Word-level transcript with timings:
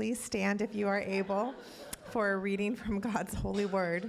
Please 0.00 0.18
stand 0.18 0.62
if 0.62 0.74
you 0.74 0.88
are 0.88 1.02
able 1.02 1.54
for 2.04 2.32
a 2.32 2.38
reading 2.38 2.74
from 2.74 3.00
God's 3.10 3.34
holy 3.34 3.66
word. 3.66 4.08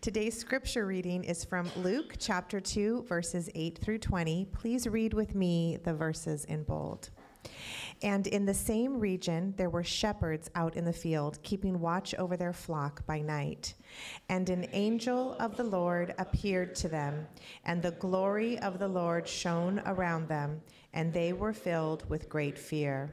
Today's 0.00 0.34
scripture 0.34 0.86
reading 0.86 1.24
is 1.24 1.44
from 1.44 1.68
Luke 1.76 2.14
chapter 2.18 2.58
2, 2.58 3.04
verses 3.06 3.50
8 3.54 3.76
through 3.76 3.98
20. 3.98 4.46
Please 4.46 4.86
read 4.86 5.12
with 5.12 5.34
me 5.34 5.76
the 5.84 5.92
verses 5.92 6.46
in 6.46 6.62
bold. 6.62 7.10
And 8.00 8.26
in 8.26 8.46
the 8.46 8.54
same 8.54 8.98
region 8.98 9.52
there 9.58 9.68
were 9.68 9.84
shepherds 9.84 10.48
out 10.54 10.74
in 10.74 10.86
the 10.86 10.92
field, 10.94 11.38
keeping 11.42 11.80
watch 11.80 12.14
over 12.14 12.38
their 12.38 12.54
flock 12.54 13.04
by 13.04 13.20
night. 13.20 13.74
And 14.30 14.48
an 14.48 14.66
angel 14.72 15.34
of 15.34 15.58
the 15.58 15.64
Lord 15.64 16.14
appeared 16.16 16.74
to 16.76 16.88
them, 16.88 17.26
and 17.66 17.82
the 17.82 17.90
glory 17.90 18.58
of 18.60 18.78
the 18.78 18.88
Lord 18.88 19.28
shone 19.28 19.82
around 19.84 20.28
them, 20.28 20.62
and 20.94 21.12
they 21.12 21.34
were 21.34 21.52
filled 21.52 22.08
with 22.08 22.30
great 22.30 22.58
fear. 22.58 23.12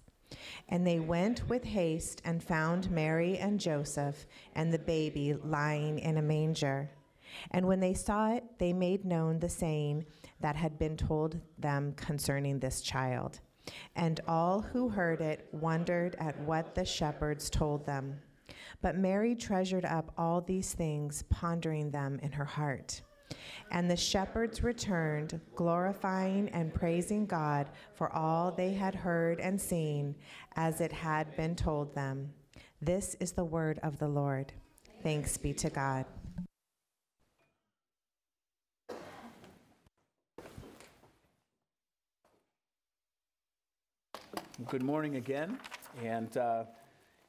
And 0.69 0.85
they 0.85 0.99
went 0.99 1.47
with 1.49 1.63
haste 1.63 2.21
and 2.25 2.43
found 2.43 2.91
Mary 2.91 3.37
and 3.37 3.59
Joseph 3.59 4.25
and 4.55 4.73
the 4.73 4.79
baby 4.79 5.33
lying 5.33 5.99
in 5.99 6.17
a 6.17 6.21
manger. 6.21 6.89
And 7.51 7.67
when 7.67 7.79
they 7.79 7.93
saw 7.93 8.33
it, 8.33 8.43
they 8.57 8.73
made 8.73 9.05
known 9.05 9.39
the 9.39 9.49
saying 9.49 10.05
that 10.41 10.55
had 10.55 10.77
been 10.77 10.97
told 10.97 11.39
them 11.57 11.93
concerning 11.95 12.59
this 12.59 12.81
child. 12.81 13.39
And 13.95 14.19
all 14.27 14.61
who 14.61 14.89
heard 14.89 15.21
it 15.21 15.47
wondered 15.51 16.15
at 16.19 16.39
what 16.41 16.75
the 16.75 16.85
shepherds 16.85 17.49
told 17.49 17.85
them. 17.85 18.19
But 18.81 18.97
Mary 18.97 19.35
treasured 19.35 19.85
up 19.85 20.11
all 20.17 20.41
these 20.41 20.73
things, 20.73 21.23
pondering 21.29 21.91
them 21.91 22.19
in 22.21 22.31
her 22.31 22.45
heart. 22.45 23.01
And 23.71 23.89
the 23.89 23.95
shepherds 23.95 24.63
returned, 24.63 25.39
glorifying 25.55 26.49
and 26.49 26.73
praising 26.73 27.25
God 27.25 27.69
for 27.93 28.11
all 28.11 28.51
they 28.51 28.73
had 28.73 28.95
heard 28.95 29.39
and 29.39 29.59
seen, 29.59 30.15
as 30.55 30.81
it 30.81 30.91
had 30.91 31.35
been 31.37 31.55
told 31.55 31.95
them. 31.95 32.33
This 32.81 33.15
is 33.19 33.31
the 33.31 33.45
word 33.45 33.79
of 33.83 33.99
the 33.99 34.07
Lord. 34.07 34.51
Thanks 35.03 35.37
be 35.37 35.53
to 35.53 35.69
God. 35.69 36.05
Good 44.69 44.83
morning 44.83 45.15
again. 45.15 45.57
And 46.03 46.35
uh, 46.37 46.65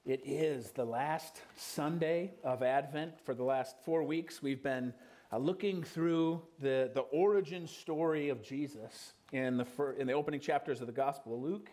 it 0.05 0.21
is 0.25 0.71
the 0.71 0.85
last 0.85 1.41
Sunday 1.57 2.33
of 2.45 2.63
Advent. 2.63 3.19
For 3.25 3.35
the 3.35 3.45
last 3.45 3.77
four 3.85 4.03
weeks, 4.03 4.43
we've 4.43 4.63
been 4.63 4.93
uh, 5.33 5.39
looking 5.39 5.83
through 5.83 6.43
the, 6.61 6.91
the 6.95 7.01
origin 7.01 7.67
story 7.67 8.29
of 8.29 8.43
Jesus 8.43 9.15
in 9.33 9.57
the, 9.57 9.65
fir- 9.65 9.93
in 9.93 10.07
the 10.07 10.13
opening 10.13 10.41
chapters 10.41 10.81
of 10.81 10.87
the 10.87 10.93
Gospel 10.93 11.35
of 11.35 11.41
Luke, 11.41 11.71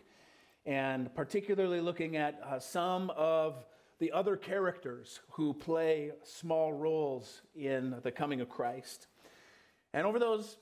and 0.64 1.14
particularly 1.14 1.80
looking 1.80 2.16
at 2.16 2.40
uh, 2.42 2.58
some 2.58 3.10
of 3.10 3.66
the 3.98 4.12
other 4.12 4.34
characters 4.36 5.20
who 5.30 5.52
play 5.52 6.12
small 6.24 6.72
roles 6.72 7.42
in 7.54 7.96
the 8.02 8.10
coming 8.10 8.40
of 8.40 8.48
Christ. 8.48 9.08
And 9.92 10.06
over 10.06 10.18
those 10.18 10.56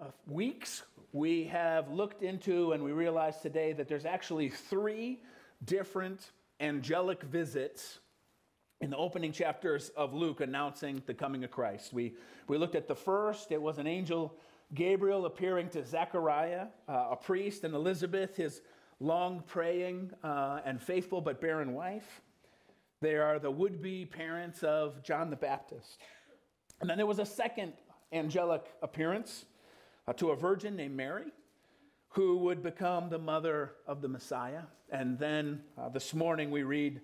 uh, 0.00 0.06
weeks, 0.28 0.84
we 1.12 1.44
have 1.44 1.90
looked 1.90 2.22
into 2.22 2.72
and 2.72 2.84
we 2.84 2.92
realize 2.92 3.40
today 3.40 3.72
that 3.72 3.88
there's 3.88 4.04
actually 4.04 4.48
three 4.48 5.20
different 5.64 6.30
angelic 6.60 7.22
visits 7.24 7.98
in 8.84 8.90
the 8.90 8.96
opening 8.98 9.32
chapters 9.32 9.88
of 9.96 10.12
Luke 10.12 10.42
announcing 10.42 11.02
the 11.06 11.14
coming 11.14 11.42
of 11.42 11.50
Christ. 11.50 11.94
We, 11.94 12.12
we 12.48 12.58
looked 12.58 12.74
at 12.74 12.86
the 12.86 12.94
first, 12.94 13.50
it 13.50 13.60
was 13.60 13.78
an 13.78 13.86
angel, 13.86 14.34
Gabriel, 14.74 15.24
appearing 15.24 15.70
to 15.70 15.86
Zechariah, 15.86 16.66
uh, 16.86 17.06
a 17.12 17.16
priest, 17.16 17.64
and 17.64 17.74
Elizabeth, 17.74 18.36
his 18.36 18.60
long 19.00 19.42
praying 19.46 20.10
uh, 20.22 20.60
and 20.66 20.82
faithful 20.82 21.22
but 21.22 21.40
barren 21.40 21.72
wife. 21.72 22.20
They 23.00 23.16
are 23.16 23.38
the 23.38 23.50
would 23.50 23.80
be 23.80 24.04
parents 24.04 24.62
of 24.62 25.02
John 25.02 25.30
the 25.30 25.36
Baptist. 25.36 26.02
And 26.82 26.90
then 26.90 26.98
there 26.98 27.06
was 27.06 27.20
a 27.20 27.26
second 27.26 27.72
angelic 28.12 28.66
appearance 28.82 29.46
uh, 30.06 30.12
to 30.12 30.32
a 30.32 30.36
virgin 30.36 30.76
named 30.76 30.94
Mary 30.94 31.32
who 32.10 32.36
would 32.36 32.62
become 32.62 33.08
the 33.08 33.18
mother 33.18 33.76
of 33.86 34.02
the 34.02 34.08
Messiah. 34.08 34.64
And 34.90 35.18
then 35.18 35.62
uh, 35.78 35.88
this 35.88 36.12
morning 36.12 36.50
we 36.50 36.64
read 36.64 37.00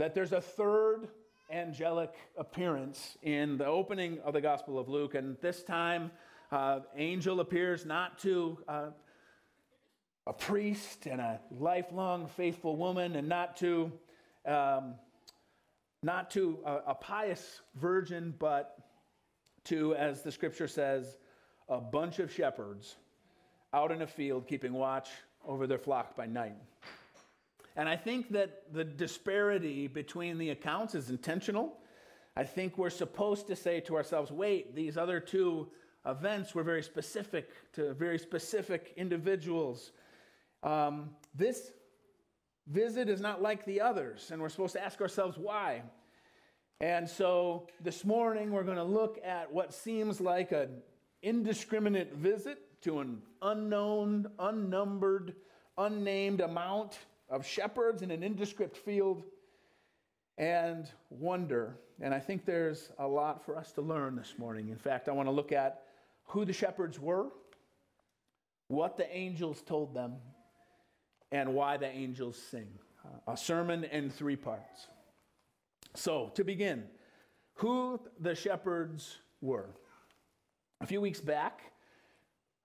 that 0.00 0.14
there's 0.14 0.32
a 0.32 0.40
third 0.40 1.08
angelic 1.52 2.14
appearance 2.38 3.18
in 3.22 3.58
the 3.58 3.66
opening 3.66 4.18
of 4.24 4.32
the 4.32 4.40
Gospel 4.40 4.78
of 4.78 4.88
Luke. 4.88 5.14
And 5.14 5.36
this 5.42 5.62
time, 5.62 6.10
uh, 6.50 6.80
angel 6.96 7.40
appears 7.40 7.84
not 7.84 8.18
to 8.20 8.56
uh, 8.66 8.86
a 10.26 10.32
priest 10.32 11.04
and 11.04 11.20
a 11.20 11.38
lifelong 11.50 12.26
faithful 12.28 12.76
woman, 12.76 13.14
and 13.14 13.28
not 13.28 13.58
to 13.58 13.92
um, 14.46 14.94
not 16.02 16.30
to 16.30 16.60
a, 16.64 16.76
a 16.86 16.94
pious 16.94 17.60
virgin, 17.74 18.34
but 18.38 18.78
to, 19.64 19.94
as 19.96 20.22
the 20.22 20.32
Scripture 20.32 20.66
says, 20.66 21.18
a 21.68 21.78
bunch 21.78 22.20
of 22.20 22.32
shepherds 22.32 22.96
out 23.74 23.92
in 23.92 24.00
a 24.00 24.06
field 24.06 24.46
keeping 24.48 24.72
watch 24.72 25.10
over 25.46 25.66
their 25.66 25.78
flock 25.78 26.16
by 26.16 26.24
night. 26.24 26.56
And 27.76 27.88
I 27.88 27.96
think 27.96 28.30
that 28.30 28.72
the 28.72 28.84
disparity 28.84 29.86
between 29.86 30.38
the 30.38 30.50
accounts 30.50 30.94
is 30.94 31.10
intentional. 31.10 31.78
I 32.36 32.44
think 32.44 32.78
we're 32.78 32.90
supposed 32.90 33.46
to 33.48 33.56
say 33.56 33.80
to 33.80 33.96
ourselves, 33.96 34.30
wait, 34.30 34.74
these 34.74 34.96
other 34.96 35.20
two 35.20 35.68
events 36.06 36.54
were 36.54 36.62
very 36.62 36.82
specific 36.82 37.50
to 37.74 37.94
very 37.94 38.18
specific 38.18 38.94
individuals. 38.96 39.92
Um, 40.62 41.10
this 41.34 41.72
visit 42.66 43.08
is 43.08 43.20
not 43.20 43.42
like 43.42 43.64
the 43.64 43.80
others, 43.80 44.30
and 44.30 44.40
we're 44.40 44.48
supposed 44.48 44.74
to 44.74 44.82
ask 44.82 45.00
ourselves 45.00 45.36
why. 45.38 45.82
And 46.80 47.08
so 47.08 47.66
this 47.82 48.04
morning 48.04 48.50
we're 48.50 48.64
going 48.64 48.76
to 48.76 48.82
look 48.82 49.18
at 49.24 49.52
what 49.52 49.74
seems 49.74 50.20
like 50.20 50.52
an 50.52 50.82
indiscriminate 51.22 52.14
visit 52.14 52.80
to 52.82 53.00
an 53.00 53.20
unknown, 53.42 54.26
unnumbered, 54.38 55.34
unnamed 55.76 56.40
amount 56.40 56.98
of 57.30 57.46
shepherds 57.46 58.02
in 58.02 58.10
an 58.10 58.22
indescript 58.22 58.76
field 58.76 59.22
and 60.36 60.90
wonder. 61.10 61.76
And 62.00 62.12
I 62.12 62.18
think 62.18 62.44
there's 62.44 62.90
a 62.98 63.06
lot 63.06 63.44
for 63.44 63.56
us 63.56 63.72
to 63.72 63.82
learn 63.82 64.16
this 64.16 64.34
morning. 64.36 64.68
In 64.68 64.76
fact, 64.76 65.08
I 65.08 65.12
want 65.12 65.28
to 65.28 65.32
look 65.32 65.52
at 65.52 65.82
who 66.24 66.44
the 66.44 66.52
shepherds 66.52 66.98
were, 66.98 67.26
what 68.68 68.96
the 68.96 69.10
angels 69.14 69.62
told 69.62 69.94
them, 69.94 70.14
and 71.32 71.54
why 71.54 71.76
the 71.76 71.88
angels 71.88 72.36
sing. 72.50 72.68
a 73.26 73.36
sermon 73.36 73.84
in 73.84 74.10
three 74.10 74.36
parts. 74.36 74.88
So, 75.94 76.30
to 76.34 76.44
begin, 76.44 76.84
who 77.54 78.00
the 78.20 78.34
shepherds 78.34 79.18
were. 79.40 79.70
A 80.80 80.86
few 80.86 81.00
weeks 81.00 81.20
back, 81.20 81.72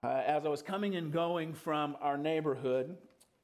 uh, 0.04 0.22
as 0.26 0.46
I 0.46 0.50
was 0.50 0.62
coming 0.62 0.96
and 0.96 1.12
going 1.12 1.54
from 1.54 1.98
our 2.02 2.18
neighborhood, 2.18 2.98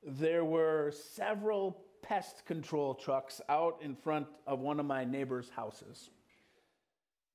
there 0.04 0.44
were 0.44 0.92
several 0.92 1.78
pest 2.02 2.46
control 2.46 2.96
trucks 2.96 3.42
out 3.50 3.80
in 3.82 3.96
front 3.96 4.28
of 4.48 4.60
one 4.60 4.80
of 4.80 4.86
my 4.86 5.06
neighbor's 5.06 5.50
houses, 5.50 6.10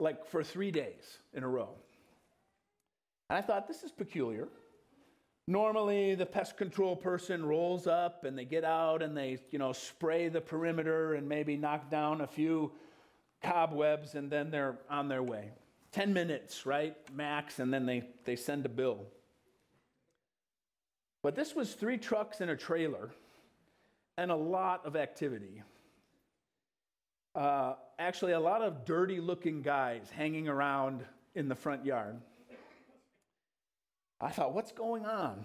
like 0.00 0.26
for 0.26 0.42
three 0.42 0.70
days 0.70 1.18
in 1.32 1.42
a 1.42 1.48
row. 1.48 1.70
And 3.30 3.38
I 3.38 3.42
thought, 3.42 3.66
this 3.66 3.82
is 3.82 3.90
peculiar. 3.90 4.48
Normally, 5.48 6.16
the 6.16 6.26
pest 6.26 6.56
control 6.56 6.96
person 6.96 7.44
rolls 7.44 7.86
up 7.86 8.24
and 8.24 8.36
they 8.36 8.44
get 8.44 8.64
out 8.64 9.00
and 9.02 9.16
they, 9.16 9.38
you 9.50 9.58
know, 9.58 9.72
spray 9.72 10.28
the 10.28 10.40
perimeter 10.40 11.14
and 11.14 11.28
maybe 11.28 11.56
knock 11.56 11.88
down 11.88 12.20
a 12.20 12.26
few 12.26 12.72
cobwebs 13.42 14.16
and 14.16 14.30
then 14.30 14.50
they're 14.50 14.78
on 14.90 15.08
their 15.08 15.22
way. 15.22 15.50
10 15.92 16.12
minutes, 16.12 16.66
right? 16.66 16.96
Max, 17.14 17.60
and 17.60 17.72
then 17.72 17.86
they, 17.86 18.02
they 18.24 18.34
send 18.34 18.66
a 18.66 18.68
bill. 18.68 19.06
But 21.26 21.34
this 21.34 21.56
was 21.56 21.74
three 21.74 21.98
trucks 21.98 22.40
and 22.40 22.52
a 22.52 22.56
trailer 22.56 23.10
and 24.16 24.30
a 24.30 24.36
lot 24.36 24.86
of 24.86 24.94
activity. 24.94 25.60
Uh, 27.34 27.74
actually, 27.98 28.30
a 28.30 28.38
lot 28.38 28.62
of 28.62 28.84
dirty 28.84 29.18
looking 29.18 29.60
guys 29.60 30.08
hanging 30.08 30.46
around 30.46 31.04
in 31.34 31.48
the 31.48 31.54
front 31.56 31.84
yard. 31.84 32.20
I 34.20 34.30
thought, 34.30 34.54
what's 34.54 34.70
going 34.70 35.04
on? 35.04 35.44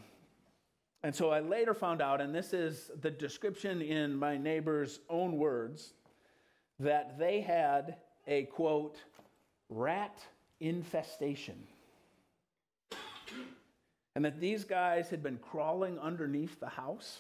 And 1.02 1.16
so 1.16 1.32
I 1.32 1.40
later 1.40 1.74
found 1.74 2.00
out, 2.00 2.22
and 2.22 2.32
this 2.32 2.54
is 2.54 2.92
the 3.02 3.10
description 3.10 3.82
in 3.82 4.16
my 4.16 4.38
neighbor's 4.38 5.00
own 5.10 5.40
words, 5.40 5.96
that 6.80 7.18
they 7.18 7.42
had 7.42 7.96
a 8.28 8.44
quote, 8.44 8.98
rat 9.68 10.20
infestation. 10.60 11.58
And 14.16 14.26
that 14.26 14.40
these 14.40 14.64
guys 14.66 15.10
had 15.10 15.24
been 15.24 15.38
crawling 15.38 15.98
underneath 16.00 16.60
the 16.60 16.70
house, 16.70 17.20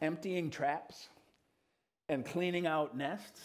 emptying 0.00 0.50
traps 0.50 1.08
and 2.08 2.24
cleaning 2.24 2.66
out 2.66 2.96
nests. 2.96 3.40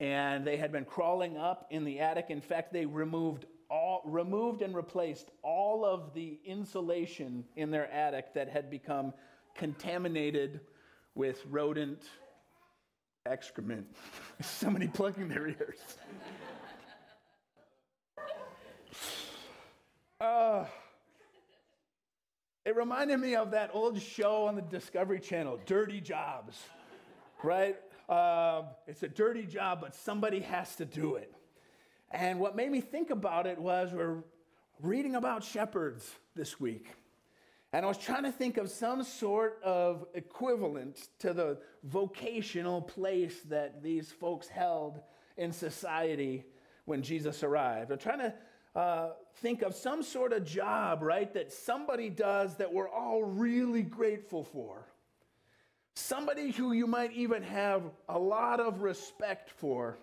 And 0.00 0.46
they 0.46 0.56
had 0.56 0.70
been 0.70 0.84
crawling 0.84 1.36
up 1.36 1.66
in 1.70 1.84
the 1.84 1.98
attic. 1.98 2.26
In 2.28 2.40
fact, 2.40 2.72
they 2.72 2.86
removed 2.86 3.46
all 3.70 4.02
removed 4.06 4.62
and 4.62 4.74
replaced 4.74 5.30
all 5.42 5.84
of 5.84 6.14
the 6.14 6.38
insulation 6.44 7.44
in 7.56 7.70
their 7.70 7.90
attic 7.92 8.32
that 8.34 8.48
had 8.48 8.70
become 8.70 9.12
contaminated 9.54 10.60
with 11.14 11.44
rodent 11.50 12.04
excrement. 13.26 13.86
Somebody 14.40 14.88
plugging 14.88 15.28
their 15.28 15.48
ears. 15.48 15.78
uh, 20.20 20.64
it 22.68 22.76
reminded 22.76 23.18
me 23.18 23.34
of 23.34 23.52
that 23.52 23.70
old 23.72 23.98
show 23.98 24.44
on 24.44 24.54
the 24.54 24.60
Discovery 24.60 25.20
Channel, 25.20 25.58
Dirty 25.64 26.02
Jobs, 26.02 26.60
right? 27.42 27.78
Uh, 28.10 28.64
it's 28.86 29.02
a 29.02 29.08
dirty 29.08 29.46
job, 29.46 29.80
but 29.80 29.94
somebody 29.94 30.40
has 30.40 30.76
to 30.76 30.84
do 30.84 31.14
it. 31.14 31.32
And 32.10 32.38
what 32.38 32.56
made 32.56 32.70
me 32.70 32.82
think 32.82 33.08
about 33.08 33.46
it 33.46 33.58
was 33.58 33.94
we're 33.94 34.22
reading 34.82 35.14
about 35.14 35.44
shepherds 35.44 36.10
this 36.36 36.60
week. 36.60 36.88
And 37.72 37.86
I 37.86 37.88
was 37.88 37.96
trying 37.96 38.24
to 38.24 38.32
think 38.32 38.58
of 38.58 38.68
some 38.68 39.02
sort 39.02 39.62
of 39.64 40.04
equivalent 40.12 41.08
to 41.20 41.32
the 41.32 41.60
vocational 41.84 42.82
place 42.82 43.40
that 43.48 43.82
these 43.82 44.12
folks 44.12 44.46
held 44.46 45.00
in 45.38 45.52
society 45.52 46.44
when 46.84 47.00
Jesus 47.00 47.42
arrived. 47.42 47.92
I'm 47.92 47.98
trying 47.98 48.18
to 48.18 48.34
uh, 48.78 49.08
think 49.40 49.62
of 49.62 49.74
some 49.74 50.02
sort 50.02 50.32
of 50.32 50.44
job, 50.44 51.02
right, 51.02 51.32
that 51.34 51.52
somebody 51.52 52.10
does 52.10 52.56
that 52.56 52.72
we're 52.72 52.88
all 52.88 53.22
really 53.22 53.82
grateful 53.82 54.44
for. 54.44 54.86
Somebody 55.94 56.52
who 56.52 56.72
you 56.72 56.86
might 56.86 57.12
even 57.12 57.42
have 57.42 57.82
a 58.08 58.18
lot 58.18 58.60
of 58.60 58.82
respect 58.82 59.50
for 59.50 59.98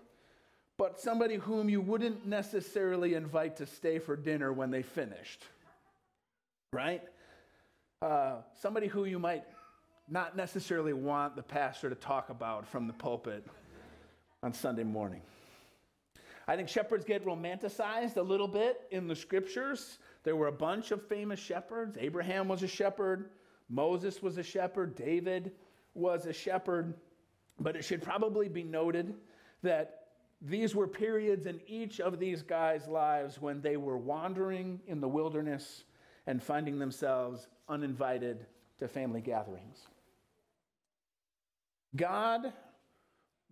but 0.78 1.00
somebody 1.00 1.36
whom 1.36 1.70
you 1.70 1.80
wouldn't 1.80 2.26
necessarily 2.26 3.14
invite 3.14 3.58
to 3.58 3.66
stay 3.66 4.00
for 4.00 4.16
dinner 4.16 4.52
when 4.52 4.72
they 4.72 4.82
finished, 4.82 5.44
right? 6.74 7.02
Uh, 8.02 8.38
somebody 8.62 8.88
who 8.88 9.06
you 9.06 9.18
might 9.18 9.44
not 10.10 10.36
necessarily 10.36 10.94
want 10.94 11.36
the 11.36 11.44
pastor 11.44 11.90
to 11.90 11.96
talk 11.96 12.30
about 12.30 12.68
from 12.68 12.88
the 12.88 12.94
pulpit 12.94 13.46
on 14.44 14.54
Sunday 14.54 14.84
morning. 14.84 15.22
I 16.48 16.56
think 16.56 16.70
shepherds 16.70 17.06
get 17.06 17.26
romanticized 17.26 18.18
a 18.18 18.22
little 18.22 18.48
bit 18.48 18.82
in 18.92 19.08
the 19.08 19.16
scriptures. 19.16 19.98
There 20.24 20.36
were 20.36 20.48
a 20.48 20.52
bunch 20.52 20.92
of 20.92 21.06
famous 21.08 21.40
shepherds. 21.40 21.98
Abraham 22.00 22.48
was 22.48 22.62
a 22.62 22.68
shepherd, 22.68 23.30
Moses 23.68 24.22
was 24.22 24.38
a 24.38 24.44
shepherd, 24.44 24.96
David 24.96 25.52
was 25.96 26.28
a 26.28 26.34
shepherd. 26.34 26.94
But 27.60 27.76
it 27.76 27.84
should 27.84 28.04
probably 28.04 28.48
be 28.48 28.64
noted 28.64 29.16
that 29.64 30.02
these 30.42 30.76
were 30.76 30.88
periods 30.88 31.48
in 31.48 31.60
each 31.66 32.00
of 32.00 32.20
these 32.20 32.44
guys' 32.44 32.88
lives 32.88 33.42
when 33.42 33.62
they 33.62 33.78
were 33.78 33.98
wandering 33.98 34.80
in 34.86 35.00
the 35.00 35.08
wilderness 35.08 35.86
and 36.28 36.44
finding 36.44 36.78
themselves 36.78 37.48
uninvited 37.70 38.46
to 38.78 38.88
family 38.88 39.22
gatherings. 39.22 39.88
God 41.96 42.54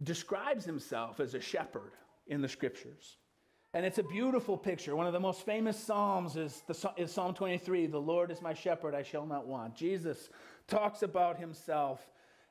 describes 0.03 0.65
himself 0.65 1.19
as 1.19 1.33
a 1.33 1.39
shepherd 1.39 1.93
in 2.27 2.41
the 2.41 2.47
scriptures. 2.47 3.17
And 3.73 3.85
it's 3.85 3.97
a 3.97 4.03
beautiful 4.03 4.55
picture. 4.55 4.95
One 4.95 5.07
of 5.07 5.13
the 5.13 5.19
most 5.19 5.45
famous 5.45 5.77
Psalms 5.77 6.35
is, 6.35 6.61
the, 6.67 6.91
is 6.95 7.11
Psalm 7.11 7.33
23 7.33 7.87
The 7.87 7.97
Lord 7.97 8.29
is 8.29 8.41
my 8.41 8.53
shepherd, 8.53 8.93
I 8.93 9.01
shall 9.01 9.25
not 9.25 9.47
want. 9.47 9.75
Jesus 9.75 10.29
talks 10.67 11.01
about 11.01 11.39
himself 11.39 11.99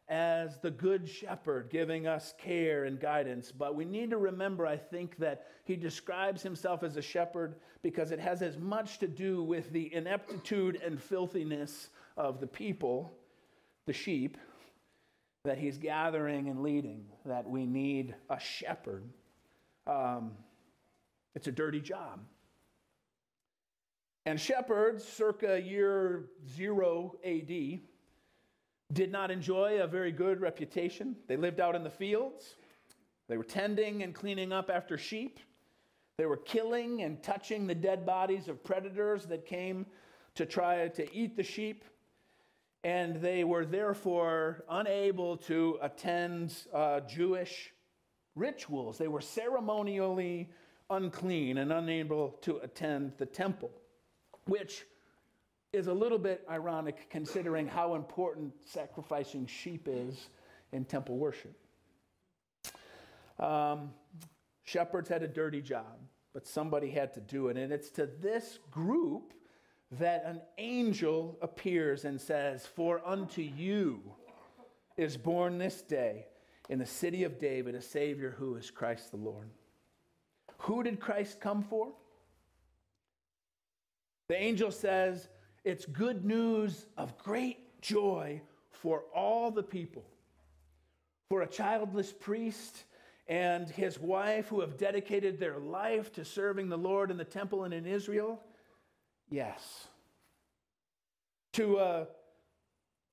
as 0.08 0.58
the 0.58 0.70
good 0.70 1.08
shepherd 1.08 1.70
giving 1.70 2.06
us 2.06 2.34
care 2.38 2.84
and 2.84 3.00
guidance. 3.00 3.52
But 3.52 3.76
we 3.76 3.84
need 3.84 4.10
to 4.10 4.18
remember, 4.18 4.66
I 4.66 4.76
think, 4.76 5.16
that 5.18 5.46
he 5.64 5.76
describes 5.76 6.42
himself 6.42 6.82
as 6.82 6.96
a 6.96 7.02
shepherd 7.02 7.54
because 7.82 8.10
it 8.10 8.18
has 8.18 8.42
as 8.42 8.58
much 8.58 8.98
to 8.98 9.06
do 9.06 9.42
with 9.44 9.72
the 9.72 9.94
ineptitude 9.94 10.80
and 10.84 11.00
filthiness 11.00 11.88
of 12.16 12.40
the 12.40 12.46
people, 12.46 13.12
the 13.86 13.92
sheep, 13.92 14.36
that 15.44 15.58
he's 15.58 15.78
gathering 15.78 16.48
and 16.48 16.62
leading, 16.62 17.04
that 17.24 17.48
we 17.48 17.64
need 17.64 18.14
a 18.28 18.38
shepherd. 18.38 19.04
Um, 19.86 20.32
it's 21.34 21.48
a 21.48 21.52
dirty 21.52 21.80
job. 21.80 22.20
And 24.24 24.40
shepherds, 24.40 25.04
circa 25.04 25.60
year 25.60 26.26
zero 26.54 27.16
AD, 27.24 27.80
did 28.92 29.10
not 29.10 29.30
enjoy 29.30 29.80
a 29.80 29.86
very 29.86 30.12
good 30.12 30.40
reputation. 30.40 31.16
They 31.26 31.36
lived 31.36 31.60
out 31.60 31.74
in 31.74 31.82
the 31.82 31.90
fields, 31.90 32.56
they 33.28 33.38
were 33.38 33.44
tending 33.44 34.02
and 34.02 34.14
cleaning 34.14 34.52
up 34.52 34.68
after 34.68 34.98
sheep. 34.98 35.40
They 36.18 36.26
were 36.26 36.36
killing 36.36 37.02
and 37.02 37.22
touching 37.22 37.66
the 37.66 37.74
dead 37.74 38.04
bodies 38.04 38.48
of 38.48 38.62
predators 38.62 39.24
that 39.26 39.46
came 39.46 39.86
to 40.34 40.44
try 40.44 40.88
to 40.88 41.14
eat 41.14 41.36
the 41.36 41.42
sheep. 41.42 41.84
And 42.84 43.16
they 43.22 43.44
were 43.44 43.64
therefore 43.64 44.64
unable 44.68 45.38
to 45.38 45.78
attend 45.80 46.54
uh, 46.74 47.00
Jewish 47.00 47.72
rituals. 48.34 48.98
They 48.98 49.08
were 49.08 49.20
ceremonially 49.20 50.50
unclean 50.90 51.58
and 51.58 51.72
unable 51.72 52.30
to 52.42 52.58
attend 52.58 53.12
the 53.18 53.26
temple, 53.26 53.70
which 54.46 54.84
is 55.72 55.86
a 55.86 55.92
little 55.92 56.18
bit 56.18 56.44
ironic 56.50 57.08
considering 57.08 57.66
how 57.66 57.94
important 57.94 58.52
sacrificing 58.64 59.46
sheep 59.46 59.88
is 59.90 60.28
in 60.72 60.84
temple 60.84 61.16
worship. 61.16 61.56
Um, 63.38 63.90
shepherds 64.64 65.08
had 65.08 65.22
a 65.22 65.28
dirty 65.28 65.62
job, 65.62 65.98
but 66.34 66.46
somebody 66.46 66.90
had 66.90 67.14
to 67.14 67.20
do 67.20 67.48
it. 67.48 67.56
And 67.56 67.72
it's 67.72 67.90
to 67.90 68.06
this 68.20 68.58
group 68.70 69.32
that 69.92 70.24
an 70.24 70.40
angel 70.58 71.38
appears 71.42 72.04
and 72.04 72.20
says, 72.20 72.66
For 72.66 73.00
unto 73.06 73.42
you 73.42 74.02
is 74.96 75.16
born 75.16 75.58
this 75.58 75.82
day 75.82 76.26
in 76.68 76.78
the 76.78 76.86
city 76.86 77.24
of 77.24 77.38
David 77.38 77.74
a 77.74 77.82
Savior 77.82 78.34
who 78.38 78.56
is 78.56 78.70
Christ 78.70 79.10
the 79.10 79.16
Lord. 79.16 79.50
Who 80.58 80.82
did 80.82 81.00
Christ 81.00 81.40
come 81.40 81.62
for? 81.62 81.88
The 84.28 84.36
angel 84.36 84.70
says, 84.70 85.28
it's 85.64 85.84
good 85.84 86.24
news 86.24 86.86
of 86.96 87.18
great 87.18 87.80
joy 87.82 88.40
for 88.70 89.02
all 89.14 89.50
the 89.50 89.62
people. 89.62 90.04
For 91.28 91.42
a 91.42 91.46
childless 91.46 92.12
priest 92.12 92.84
and 93.26 93.68
his 93.68 93.98
wife 93.98 94.48
who 94.48 94.60
have 94.60 94.76
dedicated 94.76 95.38
their 95.38 95.58
life 95.58 96.12
to 96.14 96.24
serving 96.24 96.68
the 96.68 96.78
Lord 96.78 97.10
in 97.10 97.16
the 97.16 97.24
temple 97.24 97.64
and 97.64 97.72
in 97.72 97.86
Israel? 97.86 98.40
Yes. 99.30 99.88
To 101.54 101.78
a 101.78 102.06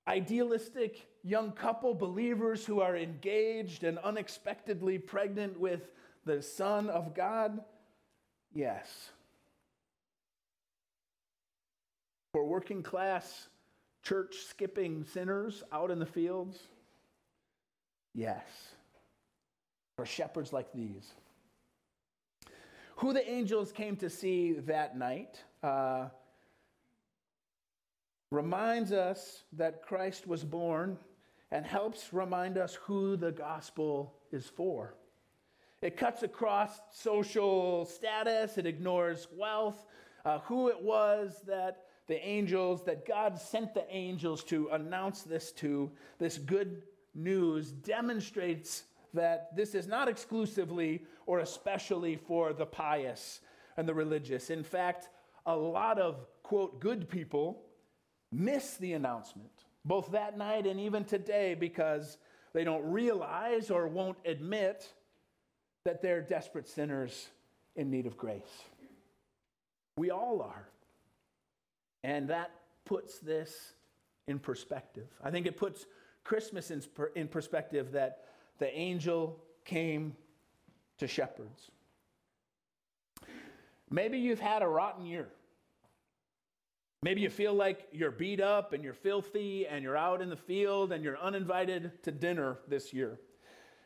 idealistic 0.07 1.07
young 1.23 1.51
couple, 1.51 1.93
believers 1.93 2.65
who 2.65 2.81
are 2.81 2.95
engaged 2.95 3.83
and 3.83 3.97
unexpectedly 3.99 4.97
pregnant 4.97 5.59
with 5.59 5.89
the 6.25 6.41
Son 6.41 6.89
of 6.89 7.13
God? 7.13 7.59
Yes. 8.53 9.11
For 12.33 12.45
working 12.45 12.83
class, 12.83 13.47
church 14.03 14.35
skipping 14.47 15.03
sinners 15.03 15.63
out 15.71 15.91
in 15.91 15.99
the 15.99 16.05
fields? 16.05 16.57
Yes. 18.13 18.45
For 19.97 20.05
shepherds 20.05 20.53
like 20.53 20.71
these. 20.73 21.11
Who 22.97 23.13
the 23.13 23.29
angels 23.29 23.71
came 23.71 23.95
to 23.97 24.09
see 24.09 24.53
that 24.53 24.97
night 24.97 25.41
uh, 25.63 26.09
reminds 28.31 28.91
us 28.91 29.43
that 29.53 29.81
Christ 29.81 30.27
was 30.27 30.43
born 30.43 30.97
and 31.51 31.65
helps 31.65 32.13
remind 32.13 32.57
us 32.57 32.75
who 32.75 33.15
the 33.15 33.31
gospel 33.31 34.13
is 34.31 34.45
for. 34.45 34.95
It 35.81 35.97
cuts 35.97 36.23
across 36.23 36.79
social 36.91 37.85
status, 37.85 38.57
it 38.57 38.65
ignores 38.65 39.27
wealth, 39.35 39.85
uh, 40.25 40.39
who 40.39 40.67
it 40.67 40.81
was 40.81 41.41
that 41.47 41.85
the 42.07 42.23
angels 42.27 42.83
that 42.85 43.07
God 43.07 43.39
sent 43.39 43.73
the 43.73 43.85
angels 43.89 44.43
to 44.45 44.69
announce 44.69 45.21
this 45.21 45.51
to, 45.53 45.91
this 46.17 46.37
good 46.37 46.83
news, 47.15 47.71
demonstrates 47.71 48.83
that 49.13 49.55
this 49.55 49.73
is 49.73 49.87
not 49.87 50.07
exclusively 50.07 51.03
or 51.25 51.39
especially 51.39 52.15
for 52.15 52.51
the 52.51 52.65
pious 52.65 53.41
and 53.77 53.87
the 53.87 53.93
religious. 53.93 54.49
In 54.49 54.63
fact, 54.63 55.09
a 55.45 55.55
lot 55.55 55.99
of, 55.99 56.27
quote, 56.43 56.79
good 56.79 57.09
people 57.09 57.61
miss 58.31 58.77
the 58.77 58.93
announcement, 58.93 59.58
both 59.85 60.11
that 60.11 60.37
night 60.37 60.67
and 60.67 60.79
even 60.79 61.05
today, 61.05 61.55
because 61.55 62.17
they 62.53 62.63
don't 62.63 62.83
realize 62.91 63.71
or 63.71 63.87
won't 63.87 64.17
admit 64.25 64.93
that 65.85 66.01
they're 66.01 66.21
desperate 66.21 66.67
sinners 66.67 67.27
in 67.75 67.89
need 67.89 68.05
of 68.05 68.17
grace. 68.17 68.63
We 69.97 70.11
all 70.11 70.41
are. 70.41 70.67
And 72.03 72.29
that 72.29 72.51
puts 72.85 73.19
this 73.19 73.73
in 74.27 74.39
perspective. 74.39 75.07
I 75.23 75.31
think 75.31 75.45
it 75.45 75.57
puts 75.57 75.85
Christmas 76.23 76.71
in, 76.71 76.81
in 77.15 77.27
perspective 77.27 77.91
that 77.93 78.25
the 78.59 78.73
angel 78.77 79.39
came 79.65 80.15
to 80.97 81.07
shepherds. 81.07 81.71
Maybe 83.89 84.19
you've 84.19 84.39
had 84.39 84.61
a 84.61 84.67
rotten 84.67 85.05
year. 85.05 85.29
Maybe 87.01 87.21
you 87.21 87.29
feel 87.29 87.53
like 87.53 87.87
you're 87.93 88.11
beat 88.11 88.41
up 88.41 88.73
and 88.73 88.83
you're 88.83 88.93
filthy 88.93 89.65
and 89.65 89.83
you're 89.83 89.95
out 89.95 90.21
in 90.21 90.29
the 90.29 90.35
field 90.35 90.91
and 90.91 91.01
you're 91.03 91.17
uninvited 91.17 92.03
to 92.03 92.11
dinner 92.11 92.57
this 92.67 92.91
year. 92.91 93.19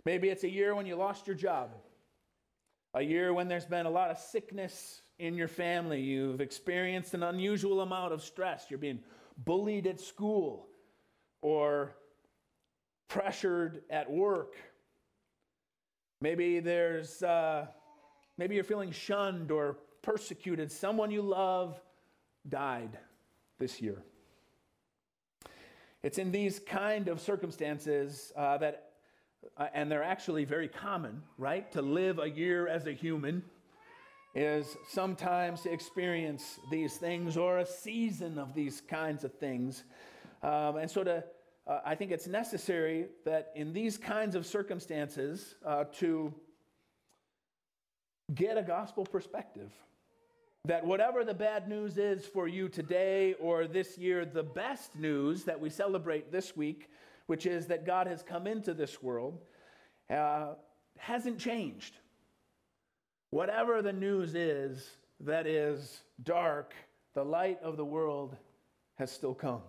Maybe 0.04 0.30
it's 0.30 0.44
a 0.44 0.50
year 0.50 0.74
when 0.74 0.88
you 0.88 0.96
lost 0.96 1.28
your 1.28 1.36
job, 1.36 1.70
a 2.96 3.04
year 3.04 3.32
when 3.32 3.48
there's 3.48 3.66
been 3.66 3.86
a 3.86 3.90
lot 3.90 4.10
of 4.10 4.18
sickness 4.18 5.04
in 5.20 5.36
your 5.36 5.48
family. 5.48 6.02
You've 6.02 6.42
experienced 6.42 7.14
an 7.14 7.22
unusual 7.22 7.82
amount 7.82 8.14
of 8.14 8.24
stress. 8.24 8.66
You're 8.70 8.80
being 8.80 9.00
bullied 9.38 9.86
at 9.86 10.00
school 10.00 10.68
or 11.44 11.96
pressured 13.10 13.84
at 13.92 14.10
work. 14.10 14.56
Maybe 16.20 16.62
there's, 16.62 17.22
uh, 17.22 17.68
maybe 18.40 18.56
you're 18.56 18.64
feeling 18.64 18.92
shunned 18.92 19.52
or 19.52 19.78
persecuted. 20.02 20.72
Someone 20.72 21.12
you 21.12 21.22
love 21.22 21.80
died 22.48 22.98
this 23.60 23.82
year. 23.82 24.04
It's 26.04 26.18
in 26.18 26.32
these 26.32 26.60
kind 26.60 27.08
of 27.08 27.22
circumstances 27.22 28.34
uh, 28.36 28.58
that, 28.58 28.92
uh, 29.58 29.68
and 29.74 29.90
they're 29.90 30.04
actually 30.04 30.44
very 30.44 30.68
common, 30.68 31.24
right? 31.38 31.72
To 31.72 31.82
live 31.82 32.20
a 32.20 32.30
year 32.30 32.68
as 32.68 32.88
a 32.88 32.92
human 32.92 33.44
is 34.36 34.76
sometimes 34.90 35.62
to 35.62 35.72
experience 35.72 36.60
these 36.72 36.98
things 36.98 37.38
or 37.38 37.60
a 37.60 37.66
season 37.66 38.38
of 38.38 38.54
these 38.54 38.82
kinds 38.82 39.24
of 39.24 39.34
things. 39.36 39.84
Um, 40.42 40.78
and 40.78 40.92
so 40.92 41.04
to, 41.04 41.24
uh, 41.68 41.80
I 41.86 41.96
think 41.96 42.12
it's 42.12 42.28
necessary 42.28 43.08
that 43.26 43.52
in 43.56 43.72
these 43.72 43.98
kinds 43.98 44.36
of 44.36 44.46
circumstances 44.46 45.56
uh, 45.66 45.86
to 46.00 46.34
get 48.34 48.58
a 48.58 48.64
gospel 48.64 49.06
perspective. 49.06 49.72
That 50.66 50.86
whatever 50.86 51.26
the 51.26 51.34
bad 51.34 51.68
news 51.68 51.98
is 51.98 52.26
for 52.26 52.48
you 52.48 52.70
today 52.70 53.34
or 53.34 53.68
this 53.68 53.98
year, 53.98 54.24
the 54.24 54.44
best 54.44 54.96
news 54.96 55.44
that 55.44 55.60
we 55.60 55.70
celebrate 55.70 56.32
this 56.32 56.56
week, 56.56 56.90
which 57.26 57.46
is 57.46 57.68
that 57.68 57.86
God 57.86 58.08
has 58.08 58.24
come 58.24 58.48
into 58.48 58.74
this 58.74 59.04
world, 59.04 59.42
uh, 60.10 60.54
hasn't 60.98 61.38
changed. 61.38 61.98
Whatever 63.32 63.82
the 63.82 63.92
news 63.92 64.36
is 64.36 64.90
that 65.20 65.48
is 65.48 66.00
dark, 66.24 66.74
the 67.14 67.26
light 67.26 67.62
of 67.62 67.76
the 67.76 67.84
world 67.84 68.38
has 68.96 69.12
still 69.12 69.34
come. 69.34 69.64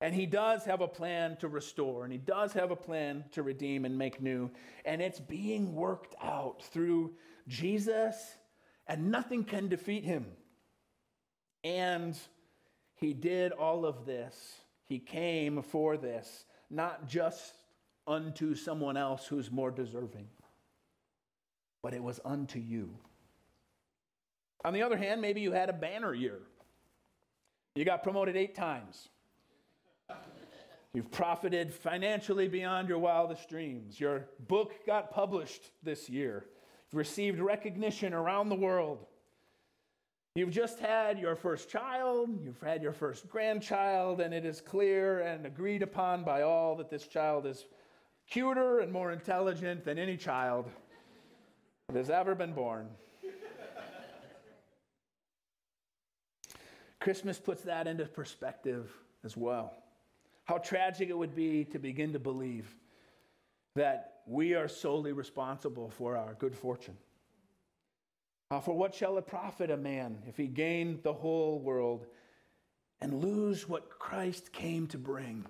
And 0.00 0.14
he 0.14 0.26
does 0.26 0.64
have 0.64 0.80
a 0.80 0.86
plan 0.86 1.38
to 1.38 1.48
restore, 1.48 2.04
and 2.04 2.12
he 2.12 2.18
does 2.18 2.52
have 2.52 2.70
a 2.70 2.76
plan 2.76 3.24
to 3.32 3.42
redeem 3.42 3.84
and 3.84 3.98
make 3.98 4.22
new. 4.22 4.48
And 4.84 5.02
it's 5.02 5.18
being 5.18 5.74
worked 5.74 6.14
out 6.22 6.62
through 6.62 7.14
Jesus, 7.48 8.36
and 8.86 9.10
nothing 9.10 9.44
can 9.44 9.68
defeat 9.68 10.04
him. 10.04 10.26
And 11.64 12.16
he 12.94 13.12
did 13.12 13.52
all 13.52 13.84
of 13.84 14.06
this. 14.06 14.60
He 14.84 14.98
came 14.98 15.62
for 15.62 15.96
this, 15.96 16.44
not 16.70 17.08
just 17.08 17.54
unto 18.06 18.54
someone 18.54 18.96
else 18.96 19.26
who's 19.26 19.50
more 19.50 19.70
deserving 19.70 20.28
but 21.86 21.94
it 21.94 22.02
was 22.02 22.18
unto 22.24 22.58
you. 22.58 22.90
On 24.64 24.72
the 24.72 24.82
other 24.82 24.96
hand, 24.96 25.20
maybe 25.20 25.40
you 25.40 25.52
had 25.52 25.70
a 25.70 25.72
banner 25.72 26.12
year. 26.12 26.40
You 27.76 27.84
got 27.84 28.02
promoted 28.02 28.36
eight 28.36 28.56
times. 28.56 29.08
You've 30.92 31.12
profited 31.12 31.72
financially 31.72 32.48
beyond 32.48 32.88
your 32.88 32.98
wildest 32.98 33.48
dreams. 33.48 34.00
Your 34.00 34.26
book 34.48 34.84
got 34.84 35.12
published 35.12 35.70
this 35.84 36.10
year. 36.10 36.46
Received 36.96 37.40
recognition 37.40 38.14
around 38.14 38.48
the 38.48 38.54
world. 38.54 39.04
You've 40.34 40.50
just 40.50 40.78
had 40.78 41.18
your 41.18 41.36
first 41.36 41.68
child, 41.68 42.30
you've 42.42 42.58
had 42.62 42.82
your 42.82 42.94
first 42.94 43.28
grandchild, 43.28 44.22
and 44.22 44.32
it 44.32 44.46
is 44.46 44.62
clear 44.62 45.20
and 45.20 45.44
agreed 45.44 45.82
upon 45.82 46.24
by 46.24 46.40
all 46.40 46.74
that 46.76 46.88
this 46.88 47.06
child 47.06 47.44
is 47.44 47.66
cuter 48.30 48.80
and 48.80 48.90
more 48.90 49.12
intelligent 49.12 49.84
than 49.84 49.98
any 49.98 50.16
child 50.16 50.70
that 51.88 51.98
has 51.98 52.08
ever 52.08 52.34
been 52.34 52.54
born. 52.54 52.88
Christmas 56.98 57.38
puts 57.38 57.60
that 57.64 57.86
into 57.86 58.06
perspective 58.06 58.90
as 59.22 59.36
well. 59.36 59.74
How 60.46 60.56
tragic 60.56 61.10
it 61.10 61.18
would 61.18 61.36
be 61.36 61.64
to 61.66 61.78
begin 61.78 62.14
to 62.14 62.18
believe 62.18 62.74
that 63.76 64.14
we 64.26 64.54
are 64.54 64.68
solely 64.68 65.12
responsible 65.12 65.88
for 65.90 66.16
our 66.16 66.34
good 66.34 66.54
fortune. 66.54 66.96
Uh, 68.50 68.60
for 68.60 68.76
what 68.76 68.94
shall 68.94 69.18
it 69.18 69.26
profit 69.26 69.70
a 69.70 69.76
man 69.76 70.18
if 70.26 70.36
he 70.36 70.46
gain 70.46 70.98
the 71.02 71.12
whole 71.12 71.58
world 71.60 72.06
and 73.00 73.22
lose 73.22 73.68
what 73.68 73.90
Christ 73.98 74.52
came 74.52 74.86
to 74.88 74.98
bring 74.98 75.44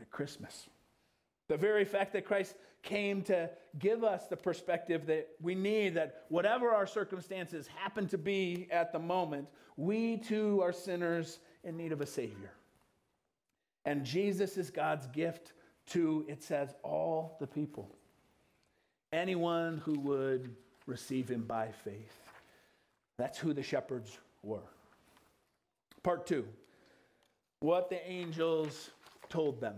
at 0.00 0.10
Christmas? 0.10 0.68
The 1.48 1.56
very 1.56 1.84
fact 1.84 2.12
that 2.12 2.24
Christ 2.24 2.54
came 2.82 3.22
to 3.22 3.50
give 3.78 4.04
us 4.04 4.26
the 4.26 4.36
perspective 4.36 5.06
that 5.06 5.28
we 5.40 5.54
need 5.54 5.94
that 5.94 6.24
whatever 6.28 6.70
our 6.70 6.86
circumstances 6.86 7.66
happen 7.66 8.06
to 8.08 8.18
be 8.18 8.68
at 8.70 8.92
the 8.92 8.98
moment, 8.98 9.48
we 9.76 10.18
too 10.18 10.60
are 10.62 10.72
sinners 10.72 11.38
in 11.64 11.76
need 11.76 11.92
of 11.92 12.00
a 12.00 12.06
Savior. 12.06 12.52
And 13.84 14.04
Jesus 14.04 14.56
is 14.56 14.70
God's 14.70 15.06
gift 15.08 15.52
to, 15.90 16.24
it 16.28 16.42
says, 16.42 16.74
all 16.82 17.36
the 17.40 17.46
people. 17.46 17.88
Anyone 19.12 19.78
who 19.84 19.98
would 20.00 20.54
receive 20.86 21.28
him 21.28 21.42
by 21.42 21.68
faith. 21.84 22.18
That's 23.18 23.38
who 23.38 23.52
the 23.52 23.62
shepherds 23.62 24.18
were. 24.42 24.68
Part 26.02 26.26
two 26.26 26.46
what 27.60 27.88
the 27.88 28.10
angels 28.10 28.90
told 29.28 29.60
them. 29.60 29.76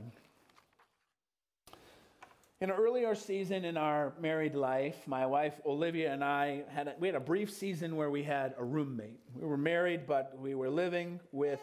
In 2.62 2.70
an 2.70 2.76
earlier 2.76 3.14
season 3.14 3.66
in 3.66 3.76
our 3.76 4.14
married 4.18 4.54
life, 4.54 4.96
my 5.06 5.26
wife 5.26 5.60
Olivia 5.66 6.10
and 6.10 6.24
I 6.24 6.62
had 6.70 6.88
a, 6.88 6.94
we 6.98 7.08
had 7.08 7.14
a 7.14 7.20
brief 7.20 7.50
season 7.50 7.94
where 7.94 8.08
we 8.10 8.22
had 8.22 8.54
a 8.56 8.64
roommate. 8.64 9.20
We 9.34 9.46
were 9.46 9.58
married, 9.58 10.06
but 10.06 10.34
we 10.38 10.54
were 10.54 10.70
living 10.70 11.20
with 11.30 11.60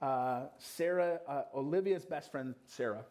uh, 0.00 0.44
Sarah, 0.56 1.20
uh, 1.28 1.42
Olivia's 1.54 2.06
best 2.06 2.30
friend 2.32 2.54
Sarah. 2.66 3.04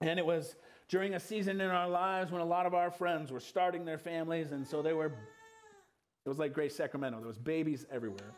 And 0.00 0.18
it 0.18 0.26
was 0.26 0.56
during 0.88 1.14
a 1.14 1.20
season 1.20 1.60
in 1.60 1.70
our 1.70 1.88
lives 1.88 2.30
when 2.30 2.40
a 2.40 2.46
lot 2.46 2.66
of 2.66 2.74
our 2.74 2.90
friends 2.90 3.32
were 3.32 3.40
starting 3.40 3.84
their 3.84 3.98
families, 3.98 4.52
and 4.52 4.66
so 4.66 4.82
they 4.82 4.92
were. 4.92 5.06
It 5.06 6.28
was 6.28 6.38
like 6.38 6.52
Grace 6.54 6.74
Sacramento. 6.74 7.18
There 7.18 7.28
was 7.28 7.38
babies 7.38 7.84
everywhere. 7.90 8.32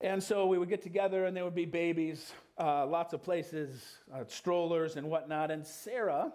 And 0.00 0.22
so 0.22 0.46
we 0.46 0.58
would 0.58 0.68
get 0.68 0.82
together, 0.82 1.24
and 1.24 1.36
there 1.36 1.44
would 1.44 1.54
be 1.54 1.64
babies, 1.64 2.32
uh, 2.58 2.86
lots 2.86 3.12
of 3.14 3.22
places, 3.22 3.82
uh, 4.12 4.24
strollers 4.26 4.96
and 4.96 5.08
whatnot. 5.08 5.50
And 5.50 5.64
Sarah, 5.64 6.32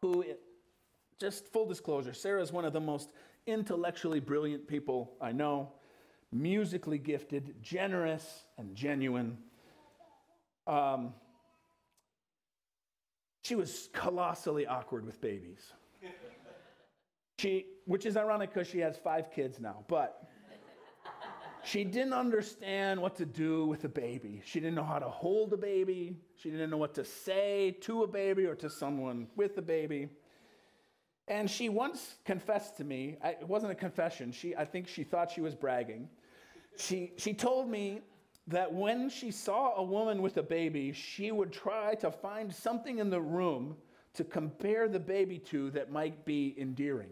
who, 0.00 0.24
just 1.20 1.46
full 1.52 1.66
disclosure, 1.66 2.12
Sarah 2.12 2.42
is 2.42 2.50
one 2.50 2.64
of 2.64 2.72
the 2.72 2.80
most 2.80 3.10
intellectually 3.46 4.20
brilliant 4.20 4.66
people 4.66 5.12
I 5.20 5.32
know, 5.32 5.72
musically 6.32 6.98
gifted, 6.98 7.54
generous, 7.62 8.44
and 8.58 8.74
genuine. 8.74 9.38
Um, 10.66 11.14
she 13.44 13.54
was 13.54 13.90
colossally 13.92 14.66
awkward 14.66 15.04
with 15.06 15.20
babies. 15.20 15.72
She, 17.36 17.66
which 17.84 18.06
is 18.06 18.16
ironic 18.16 18.54
because 18.54 18.68
she 18.68 18.78
has 18.78 18.96
five 18.96 19.32
kids 19.32 19.58
now, 19.58 19.84
but 19.88 20.28
she 21.64 21.82
didn't 21.82 22.12
understand 22.12 23.02
what 23.02 23.16
to 23.16 23.26
do 23.26 23.66
with 23.66 23.84
a 23.84 23.88
baby. 23.88 24.40
She 24.44 24.60
didn't 24.60 24.76
know 24.76 24.84
how 24.84 25.00
to 25.00 25.08
hold 25.08 25.52
a 25.52 25.56
baby. 25.56 26.16
She 26.36 26.48
didn't 26.48 26.70
know 26.70 26.76
what 26.76 26.94
to 26.94 27.04
say 27.04 27.72
to 27.80 28.04
a 28.04 28.06
baby 28.06 28.44
or 28.46 28.54
to 28.54 28.70
someone 28.70 29.26
with 29.34 29.58
a 29.58 29.62
baby. 29.62 30.08
And 31.26 31.50
she 31.50 31.68
once 31.68 32.14
confessed 32.24 32.76
to 32.76 32.84
me, 32.84 33.16
it 33.24 33.48
wasn't 33.48 33.72
a 33.72 33.74
confession, 33.74 34.30
she, 34.30 34.54
I 34.54 34.64
think 34.64 34.86
she 34.86 35.02
thought 35.02 35.32
she 35.32 35.40
was 35.40 35.56
bragging. 35.56 36.08
She, 36.76 37.12
she 37.16 37.34
told 37.34 37.68
me 37.68 38.00
that 38.46 38.72
when 38.72 39.08
she 39.08 39.30
saw 39.30 39.76
a 39.76 39.82
woman 39.82 40.20
with 40.20 40.36
a 40.36 40.42
baby, 40.42 40.92
she 40.92 41.32
would 41.32 41.52
try 41.52 41.94
to 41.96 42.10
find 42.10 42.52
something 42.54 42.98
in 42.98 43.08
the 43.10 43.20
room 43.20 43.76
to 44.14 44.24
compare 44.24 44.88
the 44.88 45.00
baby 45.00 45.38
to 45.38 45.70
that 45.70 45.90
might 45.90 46.24
be 46.24 46.54
endearing. 46.58 47.10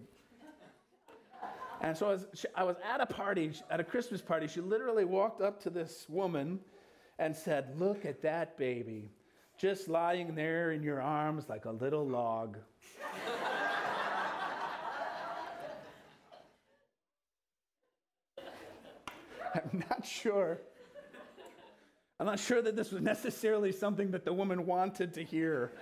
And 1.81 1.97
so 1.97 2.07
I 2.07 2.11
was, 2.11 2.27
I 2.55 2.63
was 2.63 2.77
at 2.85 3.01
a 3.01 3.07
party, 3.07 3.51
at 3.69 3.81
a 3.81 3.85
Christmas 3.85 4.23
party. 4.23 4.47
She 4.47 4.61
literally 4.61 5.05
walked 5.05 5.41
up 5.41 5.61
to 5.63 5.71
this 5.71 6.07
woman 6.09 6.61
and 7.19 7.35
said, 7.35 7.77
Look 7.77 8.05
at 8.05 8.23
that 8.23 8.57
baby, 8.57 9.11
just 9.59 9.89
lying 9.89 10.37
there 10.37 10.71
in 10.71 10.85
your 10.85 11.03
arms 11.03 11.49
like 11.49 11.65
a 11.65 11.73
little 11.73 12.07
log. 12.07 12.59
I'm 19.55 19.85
not 19.91 20.07
sure. 20.07 20.61
I'm 22.23 22.27
not 22.27 22.39
sure 22.39 22.63
that 22.63 22.77
this 22.77 22.93
was 22.93 23.03
necessarily 23.03 23.73
something 23.73 24.13
that 24.13 24.25
the 24.25 24.33
woman 24.33 24.65
wanted 24.65 25.13
to 25.15 25.25
hear 25.25 25.73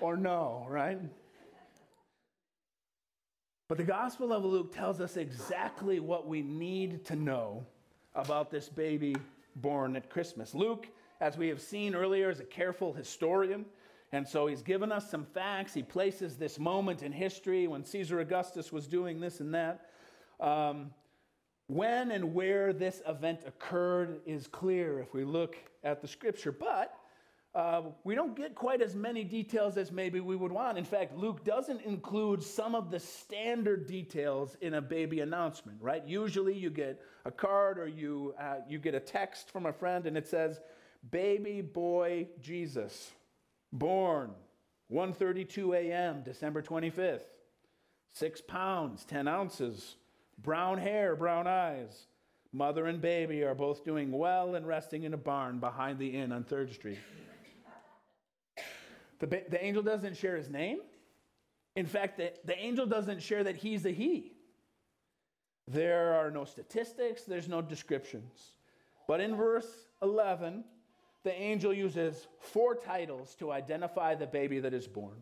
or 0.00 0.16
know, 0.16 0.64
right? 0.70 1.00
But 3.68 3.78
the 3.78 3.82
Gospel 3.82 4.32
of 4.32 4.44
Luke 4.44 4.72
tells 4.72 5.00
us 5.00 5.16
exactly 5.16 5.98
what 5.98 6.28
we 6.28 6.40
need 6.40 7.04
to 7.06 7.16
know 7.16 7.66
about 8.14 8.48
this 8.48 8.68
baby 8.68 9.16
born 9.56 9.96
at 9.96 10.08
Christmas. 10.08 10.54
Luke, 10.54 10.86
as 11.20 11.36
we 11.36 11.48
have 11.48 11.60
seen 11.60 11.96
earlier, 11.96 12.30
is 12.30 12.38
a 12.38 12.44
careful 12.44 12.92
historian. 12.92 13.64
And 14.12 14.24
so 14.28 14.46
he's 14.46 14.62
given 14.62 14.92
us 14.92 15.10
some 15.10 15.24
facts. 15.24 15.74
He 15.74 15.82
places 15.82 16.36
this 16.36 16.60
moment 16.60 17.02
in 17.02 17.10
history 17.10 17.66
when 17.66 17.84
Caesar 17.84 18.20
Augustus 18.20 18.70
was 18.70 18.86
doing 18.86 19.18
this 19.18 19.40
and 19.40 19.52
that. 19.52 19.90
Um, 20.38 20.92
when 21.68 22.10
and 22.10 22.34
where 22.34 22.72
this 22.72 23.02
event 23.06 23.40
occurred 23.46 24.20
is 24.24 24.46
clear 24.46 25.00
if 25.00 25.12
we 25.12 25.24
look 25.24 25.56
at 25.82 26.00
the 26.00 26.08
scripture, 26.08 26.52
but 26.52 26.96
uh, 27.54 27.82
we 28.04 28.14
don't 28.14 28.36
get 28.36 28.54
quite 28.54 28.82
as 28.82 28.94
many 28.94 29.24
details 29.24 29.78
as 29.78 29.90
maybe 29.90 30.20
we 30.20 30.36
would 30.36 30.52
want. 30.52 30.76
In 30.76 30.84
fact, 30.84 31.16
Luke 31.16 31.42
doesn't 31.42 31.80
include 31.80 32.42
some 32.42 32.74
of 32.74 32.90
the 32.90 33.00
standard 33.00 33.86
details 33.86 34.56
in 34.60 34.74
a 34.74 34.82
baby 34.82 35.20
announcement, 35.20 35.78
right? 35.80 36.06
Usually 36.06 36.52
you 36.52 36.68
get 36.68 37.00
a 37.24 37.30
card 37.30 37.78
or 37.78 37.88
you, 37.88 38.34
uh, 38.38 38.56
you 38.68 38.78
get 38.78 38.94
a 38.94 39.00
text 39.00 39.50
from 39.50 39.66
a 39.66 39.72
friend 39.72 40.06
and 40.06 40.16
it 40.16 40.28
says, 40.28 40.60
Baby 41.10 41.62
boy 41.62 42.28
Jesus, 42.40 43.12
born 43.72 44.32
1:32 44.92 45.76
a.m., 45.76 46.22
December 46.22 46.62
25th, 46.62 47.22
six 48.12 48.40
pounds, 48.40 49.04
10 49.04 49.26
ounces 49.26 49.96
brown 50.38 50.78
hair, 50.78 51.16
brown 51.16 51.46
eyes. 51.46 52.06
Mother 52.52 52.86
and 52.86 53.00
baby 53.00 53.42
are 53.42 53.54
both 53.54 53.84
doing 53.84 54.10
well 54.12 54.54
and 54.54 54.66
resting 54.66 55.02
in 55.02 55.12
a 55.12 55.18
barn 55.18 55.58
behind 55.58 55.98
the 55.98 56.08
inn 56.08 56.32
on 56.32 56.44
3rd 56.44 56.74
Street. 56.74 56.98
The, 59.18 59.26
the 59.26 59.62
angel 59.64 59.82
doesn't 59.82 60.16
share 60.16 60.36
his 60.36 60.50
name. 60.50 60.78
In 61.74 61.86
fact, 61.86 62.18
the, 62.18 62.32
the 62.44 62.58
angel 62.58 62.86
doesn't 62.86 63.22
share 63.22 63.44
that 63.44 63.56
he's 63.56 63.84
a 63.84 63.90
he. 63.90 64.32
There 65.68 66.14
are 66.14 66.30
no 66.30 66.44
statistics, 66.44 67.24
there's 67.24 67.48
no 67.48 67.60
descriptions. 67.60 68.52
But 69.08 69.20
in 69.20 69.36
verse 69.36 69.66
11, 70.02 70.64
the 71.24 71.32
angel 71.32 71.72
uses 71.72 72.28
four 72.38 72.74
titles 72.74 73.34
to 73.36 73.52
identify 73.52 74.14
the 74.14 74.26
baby 74.26 74.60
that 74.60 74.72
is 74.72 74.86
born. 74.86 75.16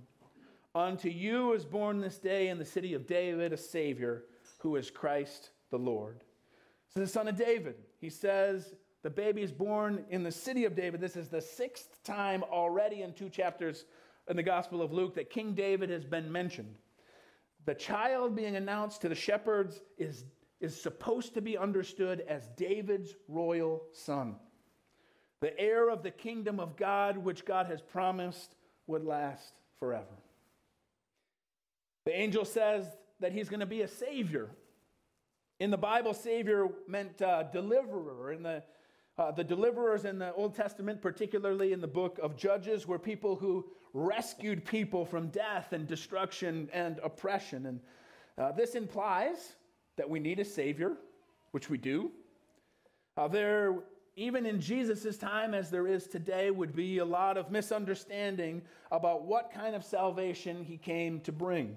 Unto 0.75 1.09
you 1.09 1.53
is 1.53 1.65
born 1.65 2.01
this 2.01 2.19
day 2.19 2.49
in 2.49 2.59
the 2.59 2.65
city 2.65 2.95
of 2.95 3.07
David 3.07 3.53
a 3.53 3.57
Savior 3.57 4.25
who 4.65 4.77
is 4.77 4.91
Christ 4.91 5.51
the 5.71 5.79
Lord. 5.79 6.25
So 6.89 7.01
the 7.01 7.07
son 7.07 7.29
of 7.29 7.37
David. 7.37 7.77
He 8.01 8.09
says 8.09 8.75
the 9.03 9.11
baby 9.11 9.43
is 9.43 9.53
born 9.53 10.07
in 10.09 10.23
the 10.23 10.33
city 10.33 10.65
of 10.65 10.75
David. 10.75 11.03
This 11.03 11.17
is 11.17 11.29
the 11.29 11.43
sixth 11.43 12.03
time 12.03 12.43
already 12.45 13.03
in 13.03 13.13
two 13.13 13.29
chapters 13.29 13.85
in 14.29 14.37
the 14.37 14.43
Gospel 14.43 14.81
of 14.81 14.91
Luke 14.91 15.15
that 15.17 15.29
King 15.29 15.53
David 15.53 15.91
has 15.91 16.07
been 16.07 16.33
mentioned. 16.33 16.77
The 17.67 17.75
child 17.75 18.35
being 18.35 18.57
announced 18.57 19.03
to 19.03 19.11
the 19.11 19.15
shepherds 19.15 19.83
is, 19.99 20.25
is 20.61 20.81
supposed 20.81 21.35
to 21.35 21.43
be 21.43 21.59
understood 21.59 22.25
as 22.27 22.49
David's 22.57 23.15
royal 23.29 23.83
son, 23.93 24.37
the 25.41 25.59
heir 25.61 25.91
of 25.91 26.03
the 26.03 26.11
kingdom 26.11 26.59
of 26.59 26.75
God, 26.77 27.19
which 27.19 27.45
God 27.45 27.67
has 27.67 27.83
promised 27.83 28.55
would 28.87 29.05
last 29.05 29.53
forever. 29.79 30.07
The 32.07 32.19
angel 32.19 32.47
says 32.47 32.87
that 33.21 33.33
he's 33.33 33.49
going 33.49 33.61
to 33.61 33.67
be 33.67 33.83
a 33.83 33.89
savior. 33.89 34.51
In 35.61 35.71
the 35.71 35.79
Bible, 35.79 36.15
savior 36.15 36.69
meant 36.89 37.23
uh, 37.23 37.45
deliverer. 37.45 38.33
In 38.33 38.43
the, 38.43 38.63
uh, 39.17 39.31
the 39.31 39.45
deliverers 39.45 40.05
in 40.05 40.19
the 40.19 40.33
Old 40.35 40.55
Testament, 40.55 41.01
particularly 41.01 41.73
in 41.73 41.81
the 41.81 41.87
book 41.87 42.19
of 42.23 42.37
Judges, 42.37 42.87
were 42.87 42.99
people 42.99 43.37
who 43.37 43.65
rescued 43.93 44.65
people 44.65 45.07
from 45.07 45.29
death 45.29 45.73
and 45.73 45.87
destruction 45.87 46.69
and 46.73 46.99
oppression. 47.03 47.67
And 47.67 47.81
uh, 48.37 48.53
this 48.53 48.75
implies 48.75 49.55
that 49.97 50.11
we 50.11 50.19
need 50.19 50.41
a 50.41 50.45
savior, 50.45 50.97
which 51.53 51.71
we 51.71 51.79
do. 51.79 52.11
Uh, 53.17 53.29
there, 53.29 53.77
even 54.17 54.45
in 54.45 54.61
Jesus' 54.61 55.17
time, 55.17 55.55
as 55.55 55.71
there 55.71 55.87
is 55.87 56.09
today, 56.09 56.51
would 56.51 56.75
be 56.75 56.99
a 56.99 57.05
lot 57.05 57.37
of 57.37 57.53
misunderstanding 57.53 58.61
about 58.91 59.25
what 59.25 59.53
kind 59.53 59.77
of 59.77 59.85
salvation 59.85 60.65
he 60.65 60.77
came 60.77 61.21
to 61.21 61.31
bring. 61.31 61.77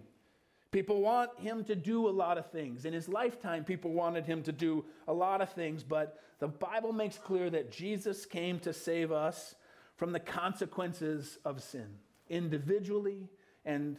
People 0.72 1.02
want 1.02 1.38
him 1.40 1.64
to 1.66 1.76
do 1.76 2.08
a 2.08 2.12
lot 2.12 2.38
of 2.38 2.52
things. 2.52 2.86
In 2.86 2.94
his 2.94 3.08
lifetime, 3.08 3.64
people 3.64 3.94
wanted 3.94 4.26
him 4.26 4.44
to 4.44 4.52
do 4.52 4.84
a 5.08 5.14
lot 5.14 5.42
of 5.42 5.50
things, 5.52 5.84
but 5.84 6.20
the 6.40 6.48
Bible 6.48 6.92
makes 6.92 7.18
clear 7.18 7.50
that 7.50 7.72
Jesus 7.72 8.26
came 8.26 8.60
to 8.60 8.74
save 8.74 9.12
us 9.12 9.56
from 9.96 10.12
the 10.12 10.20
consequences 10.20 11.40
of 11.46 11.64
sin, 11.64 11.88
individually 12.30 13.30
and 13.66 13.98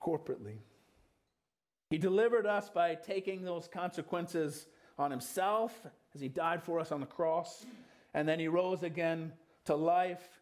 corporately. 0.00 0.58
He 1.90 1.98
delivered 1.98 2.46
us 2.46 2.70
by 2.70 2.94
taking 2.94 3.42
those 3.42 3.66
consequences 3.66 4.66
on 4.98 5.10
himself 5.10 5.86
as 6.14 6.20
he 6.20 6.28
died 6.28 6.62
for 6.62 6.78
us 6.78 6.92
on 6.92 7.00
the 7.00 7.06
cross, 7.06 7.66
and 8.14 8.28
then 8.28 8.38
he 8.38 8.48
rose 8.48 8.82
again 8.82 9.32
to 9.64 9.74
life 9.74 10.40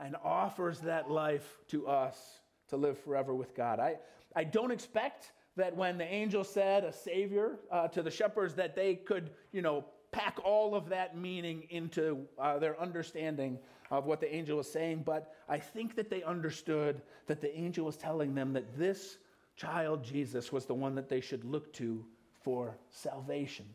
and 0.00 0.16
offers 0.24 0.80
that 0.80 1.10
life 1.10 1.58
to 1.68 1.86
us 1.86 2.40
to 2.70 2.76
live 2.76 2.98
forever 2.98 3.34
with 3.34 3.54
God. 3.54 3.78
I, 3.78 3.96
I 4.34 4.44
don't 4.44 4.70
expect 4.70 5.32
that 5.56 5.76
when 5.76 5.98
the 5.98 6.04
angel 6.04 6.44
said 6.44 6.84
a 6.84 6.92
savior 6.92 7.58
uh, 7.70 7.88
to 7.88 8.02
the 8.02 8.10
shepherds 8.10 8.54
that 8.54 8.74
they 8.74 8.94
could, 8.94 9.30
you 9.52 9.62
know, 9.62 9.84
pack 10.12 10.38
all 10.44 10.74
of 10.74 10.88
that 10.88 11.16
meaning 11.16 11.66
into 11.70 12.26
uh, 12.38 12.58
their 12.58 12.80
understanding 12.80 13.58
of 13.90 14.06
what 14.06 14.20
the 14.20 14.32
angel 14.32 14.56
was 14.56 14.70
saying, 14.70 15.02
but 15.04 15.34
I 15.48 15.58
think 15.58 15.96
that 15.96 16.10
they 16.10 16.22
understood 16.22 17.02
that 17.26 17.40
the 17.40 17.56
angel 17.56 17.86
was 17.86 17.96
telling 17.96 18.34
them 18.34 18.52
that 18.52 18.78
this 18.78 19.18
child 19.56 20.04
Jesus 20.04 20.52
was 20.52 20.64
the 20.64 20.74
one 20.74 20.94
that 20.94 21.08
they 21.08 21.20
should 21.20 21.44
look 21.44 21.72
to 21.74 22.04
for 22.40 22.78
salvation. 22.88 23.66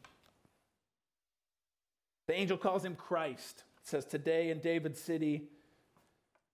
The 2.27 2.33
angel 2.33 2.57
calls 2.57 2.83
him 2.83 2.95
Christ. 2.95 3.63
It 3.81 3.87
says, 3.87 4.05
Today 4.05 4.49
in 4.49 4.59
David's 4.59 4.99
city 4.99 5.49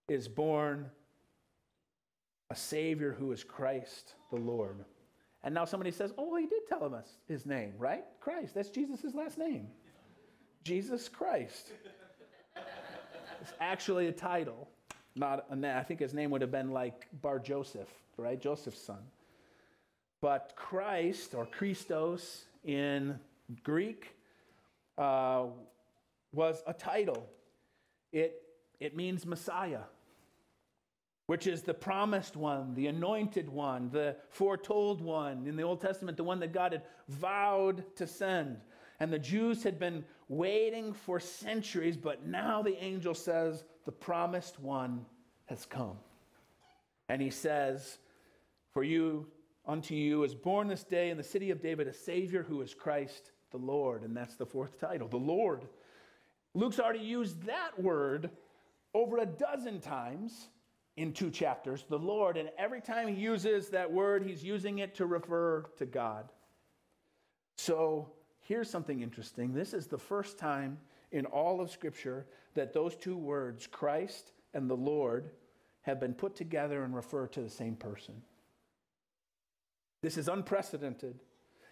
is 0.10 0.27
born 0.27 0.89
a 2.52 2.56
Savior 2.56 3.16
who 3.18 3.32
is 3.32 3.46
Christ 3.46 4.16
the 4.30 4.36
Lord. 4.36 4.84
And 5.42 5.56
now 5.56 5.64
somebody 5.64 5.90
says, 5.90 6.14
oh, 6.18 6.32
well, 6.32 6.42
he 6.42 6.48
did 6.48 6.68
tell 6.68 6.94
us 6.94 7.08
his 7.26 7.46
name, 7.46 7.74
right? 7.78 8.04
Christ. 8.20 8.54
That's 8.54 8.70
Jesus' 8.70 9.16
last 9.16 9.38
name. 9.38 9.70
Jesus 10.66 11.08
Christ. 11.08 11.72
it's 13.42 13.54
actually 13.62 14.08
a 14.08 14.12
title, 14.12 14.68
not 15.16 15.46
a 15.50 15.56
name. 15.56 15.78
I 15.78 15.82
think 15.82 16.02
his 16.02 16.14
name 16.14 16.30
would 16.32 16.42
have 16.42 16.52
been 16.52 16.72
like 16.72 17.08
Bar 17.22 17.40
Joseph, 17.40 17.88
right? 18.18 18.40
Joseph's 18.40 18.82
son. 18.82 19.00
But 20.22 20.52
Christ, 20.58 21.34
or 21.34 21.46
Christos 21.46 22.44
in 22.66 23.18
Greek, 23.64 24.14
uh, 24.98 25.46
was 26.34 26.62
a 26.68 26.74
title. 26.74 27.30
It, 28.12 28.44
it 28.82 28.94
means 28.94 29.26
Messiah 29.26 29.84
which 31.32 31.48
is 31.48 31.62
the 31.62 31.74
promised 31.74 32.36
one, 32.36 32.74
the 32.74 32.88
anointed 32.88 33.48
one, 33.48 33.89
the 33.89 34.17
foretold 34.28 35.00
one 35.00 35.48
in 35.48 35.56
the 35.56 35.63
Old 35.63 35.80
Testament, 35.80 36.17
the 36.17 36.26
one 36.26 36.41
that 36.41 36.52
God 36.52 36.74
had 36.74 36.82
vowed 37.08 37.86
to 37.96 38.06
send. 38.06 38.58
And 39.00 39.13
the 39.13 39.17
Jews 39.17 39.63
had 39.63 39.80
been 39.80 40.04
waiting 40.28 40.91
for 40.91 41.22
centuries, 41.22 41.96
but 41.96 42.28
now 42.28 42.62
the 42.62 42.76
angel 42.84 43.13
says, 43.13 43.63
The 43.86 43.94
promised 43.94 44.60
one 44.60 45.06
has 45.46 45.65
come. 45.65 45.96
And 47.08 47.22
he 47.22 47.30
says, 47.30 48.00
For 48.74 48.84
you, 48.84 49.26
unto 49.65 49.96
you 49.96 50.26
is 50.26 50.36
born 50.36 50.67
this 50.67 50.84
day 50.84 51.12
in 51.12 51.17
the 51.17 51.24
city 51.24 51.50
of 51.50 51.62
David 51.62 51.88
a 51.88 51.94
Savior 51.94 52.44
who 52.44 52.60
is 52.60 52.74
Christ 52.74 53.32
the 53.52 53.58
Lord. 53.58 54.04
And 54.04 54.17
that's 54.17 54.36
the 54.36 54.46
fourth 54.46 54.78
title, 54.82 55.08
the 55.08 55.15
Lord. 55.15 55.62
Luke's 56.54 56.78
already 56.78 57.00
used 57.00 57.44
that 57.44 57.82
word 57.82 58.32
over 58.94 59.20
a 59.20 59.26
dozen 59.26 59.80
times 59.80 60.50
in 60.97 61.13
two 61.13 61.32
chapters, 61.32 61.86
the 61.89 61.97
Lord, 61.97 62.38
and 62.38 62.49
every 62.58 62.82
time 62.82 63.08
he 63.08 63.19
uses 63.19 63.69
that 63.69 63.91
word, 63.91 64.23
he's 64.23 64.43
using 64.43 64.80
it 64.80 64.95
to 64.95 65.06
refer 65.06 65.65
to 65.77 65.86
God. 65.86 66.30
So 67.58 68.12
here's 68.41 68.69
something 68.69 69.01
interesting. 69.01 69.54
This 69.54 69.73
is 69.73 69.88
the 69.88 69.97
first 69.97 70.38
time 70.38 70.77
in 71.12 71.25
all 71.25 71.62
of 71.62 71.71
Scripture 71.71 72.25
that 72.56 72.73
those 72.73 72.95
two 72.95 73.15
words, 73.15 73.67
Christ 73.67 74.34
and 74.54 74.69
the 74.69 74.75
Lord, 74.75 75.32
have 75.84 75.99
been 75.99 76.13
put 76.13 76.36
together 76.36 76.84
and 76.84 76.93
refer 76.93 77.27
to 77.27 77.41
the 77.41 77.49
same 77.49 77.75
person. 77.75 78.21
This 80.01 80.17
is 80.17 80.27
unprecedented. 80.27 81.19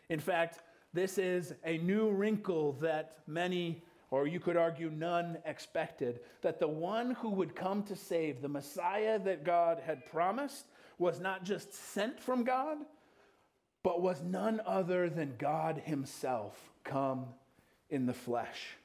In 0.09 0.19
fact, 0.19 0.59
this 0.93 1.17
is 1.17 1.53
a 1.63 1.77
new 1.79 2.09
wrinkle 2.09 2.73
that 2.73 3.17
many, 3.27 3.83
or 4.11 4.27
you 4.27 4.39
could 4.39 4.57
argue 4.57 4.89
none, 4.89 5.37
expected 5.45 6.19
that 6.41 6.59
the 6.59 6.67
one 6.67 7.11
who 7.11 7.29
would 7.29 7.55
come 7.55 7.83
to 7.83 7.95
save, 7.95 8.41
the 8.41 8.49
Messiah 8.49 9.19
that 9.19 9.43
God 9.43 9.81
had 9.85 10.05
promised, 10.07 10.65
was 10.97 11.19
not 11.19 11.43
just 11.43 11.73
sent 11.73 12.19
from 12.19 12.43
God, 12.43 12.77
but 13.83 14.01
was 14.01 14.21
none 14.21 14.61
other 14.65 15.09
than 15.09 15.35
God 15.37 15.81
Himself 15.85 16.57
come 16.83 17.25
in 17.89 18.05
the 18.05 18.13
flesh. 18.13 18.75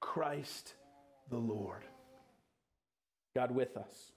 Christ 0.00 0.74
the 1.30 1.38
Lord. 1.38 1.82
God 3.34 3.50
with 3.50 3.76
us. 3.76 4.12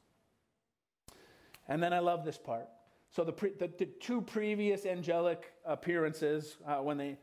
And 1.68 1.82
then 1.82 1.94
I 1.94 2.00
love 2.00 2.26
this 2.26 2.38
part. 2.38 2.68
So 3.16 3.24
the, 3.24 3.32
pre, 3.32 3.52
the, 3.52 3.72
the, 3.78 3.86
two 3.86 4.22
previous 4.22 4.86
angelic 4.86 5.54
appearances, 5.66 6.58
uh, 6.68 6.78
when 6.78 6.98
they, 6.98 7.18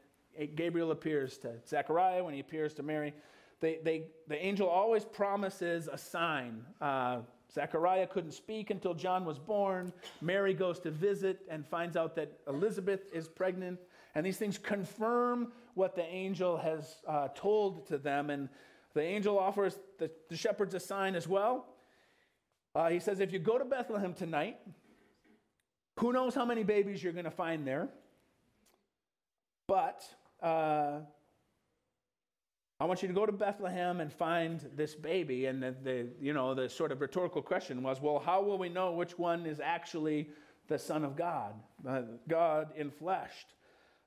Gabriel 0.55 0.90
appears 0.90 1.38
to 1.38 1.53
Zechariah, 1.66 2.25
when 2.25 2.35
he 2.35 2.40
appears 2.40 2.75
to 2.75 2.83
Mary, 2.83 3.14
they, 3.61 3.79
they, 3.85 4.07
the 4.27 4.45
angel 4.45 4.68
always 4.68 5.05
promises 5.05 5.88
a 5.90 5.97
sign. 5.97 6.64
Uh, 6.81 7.18
Zechariah 7.53 8.07
couldn't 8.07 8.33
speak 8.33 8.71
until 8.71 8.95
John 8.95 9.25
was 9.25 9.38
born. 9.38 9.92
Mary 10.21 10.55
goes 10.55 10.81
to 10.81 10.90
visit 10.90 11.40
and 11.49 11.66
finds 11.66 11.97
out 11.97 12.16
that 12.16 12.33
Elizabeth 12.49 13.03
is 13.12 13.29
pregnant. 13.29 13.79
And 14.14 14.27
these 14.27 14.37
things 14.37 14.59
confirm 14.59 15.53
what 15.75 15.95
the 15.95 16.05
angel 16.05 16.57
has 16.57 16.97
uh, 17.07 17.29
told 17.35 17.87
to 17.88 17.99
them. 17.99 18.31
And 18.31 18.49
the 18.95 19.03
angel 19.03 19.38
offers 19.38 19.79
the, 19.99 20.11
the 20.29 20.37
shepherds 20.37 20.75
a 20.75 20.81
sign 20.81 21.14
as 21.14 21.29
well. 21.29 21.66
Uh, 22.75 22.88
he 22.88 22.99
says, 22.99 23.21
If 23.21 23.33
you 23.33 23.38
go 23.38 23.59
to 23.59 23.64
Bethlehem 23.64 24.14
tonight, 24.14 24.57
who 25.99 26.12
knows 26.12 26.35
how 26.35 26.45
many 26.45 26.62
babies 26.62 27.03
you're 27.03 27.12
going 27.12 27.27
to 27.27 27.31
find 27.31 27.66
there? 27.66 27.88
But 29.68 30.05
uh, 30.42 31.00
I 32.83 32.85
want 32.85 33.00
you 33.00 33.07
to 33.07 33.14
go 33.14 33.24
to 33.24 33.33
Bethlehem 33.33 34.00
and 34.00 34.12
find 34.12 34.68
this 34.74 34.96
baby. 34.96 35.46
And 35.46 35.62
the, 35.62 35.74
the, 35.85 36.09
you 36.20 36.33
know, 36.33 36.52
the 36.52 36.68
sort 36.68 36.90
of 36.90 37.00
rhetorical 37.00 37.40
question 37.40 37.81
was, 37.81 38.00
well, 38.00 38.18
how 38.18 38.42
will 38.42 38.59
we 38.59 38.68
know 38.68 38.90
which 38.90 39.16
one 39.16 39.46
is 39.46 39.61
actually 39.61 40.31
the 40.66 40.76
Son 40.76 41.05
of 41.05 41.14
God, 41.14 41.55
uh, 41.88 42.02
God 42.28 42.70
in? 42.76 42.90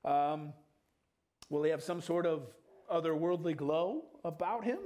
Um, 0.04 0.52
will 1.48 1.62
he 1.62 1.70
have 1.70 1.82
some 1.82 2.02
sort 2.02 2.26
of 2.26 2.48
otherworldly 2.92 3.56
glow 3.56 4.04
about 4.24 4.62
him? 4.62 4.78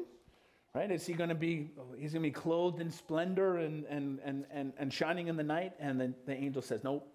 Right? 0.72 0.88
Is 0.88 1.04
he 1.04 1.14
going 1.14 1.30
to 1.30 1.34
be, 1.34 1.70
he's 1.98 2.12
going 2.12 2.22
to 2.22 2.28
be 2.28 2.30
clothed 2.30 2.80
in 2.80 2.92
splendor 2.92 3.56
and, 3.56 3.84
and, 3.86 4.20
and, 4.24 4.44
and, 4.52 4.72
and 4.78 4.92
shining 4.92 5.26
in 5.26 5.36
the 5.36 5.42
night? 5.42 5.72
And 5.80 6.00
then 6.00 6.14
the 6.26 6.34
angel 6.34 6.62
says, 6.62 6.84
nope. 6.84 7.12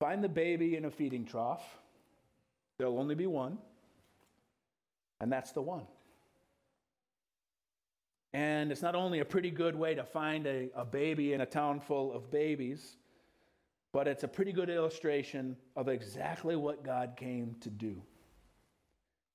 Find 0.00 0.22
the 0.22 0.28
baby 0.28 0.76
in 0.76 0.84
a 0.84 0.90
feeding 0.90 1.24
trough. 1.24 1.62
There'll 2.80 2.98
only 2.98 3.14
be 3.14 3.26
one. 3.26 3.58
And 5.20 5.30
that's 5.30 5.52
the 5.52 5.60
one. 5.60 5.82
And 8.32 8.72
it's 8.72 8.80
not 8.80 8.94
only 8.94 9.18
a 9.18 9.24
pretty 9.26 9.50
good 9.50 9.76
way 9.76 9.94
to 9.94 10.02
find 10.02 10.46
a, 10.46 10.70
a 10.74 10.86
baby 10.86 11.34
in 11.34 11.42
a 11.42 11.46
town 11.46 11.80
full 11.80 12.10
of 12.14 12.30
babies, 12.30 12.96
but 13.92 14.08
it's 14.08 14.24
a 14.24 14.28
pretty 14.28 14.52
good 14.54 14.70
illustration 14.70 15.58
of 15.76 15.88
exactly 15.88 16.56
what 16.56 16.82
God 16.82 17.18
came 17.18 17.54
to 17.60 17.68
do. 17.68 18.00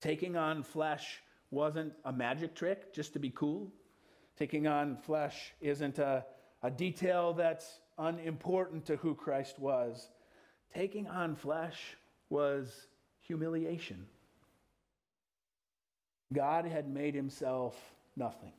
Taking 0.02 0.36
on 0.36 0.64
flesh 0.64 1.22
wasn't 1.52 1.94
a 2.04 2.12
magic 2.12 2.56
trick 2.56 2.96
just 2.96 3.14
to 3.14 3.20
be 3.20 3.30
cool. 3.30 3.72
Taking 4.40 4.66
on 4.66 4.98
flesh 4.98 5.54
isn't 5.62 6.00
a, 6.00 6.26
a 6.64 6.72
detail 6.72 7.32
that's 7.32 7.80
unimportant 8.00 8.88
to 8.88 8.96
who 8.96 9.14
Christ 9.14 9.60
was. 9.60 10.10
Taking 10.74 11.06
on 11.08 11.36
flesh 11.36 11.96
was 12.32 12.88
humiliation. 13.28 14.06
God 16.34 16.66
had 16.66 16.90
made 16.90 17.16
himself 17.16 17.76
nothing. 18.16 18.54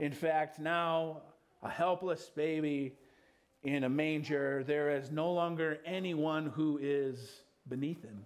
In 0.00 0.12
fact, 0.12 0.58
now 0.58 1.22
a 1.62 1.68
helpless 1.68 2.30
baby 2.34 2.94
in 3.62 3.84
a 3.84 3.88
manger, 3.88 4.62
there 4.64 4.90
is 4.90 5.10
no 5.10 5.32
longer 5.32 5.78
anyone 5.84 6.46
who 6.46 6.78
is 6.80 7.42
beneath 7.68 8.02
him. 8.02 8.24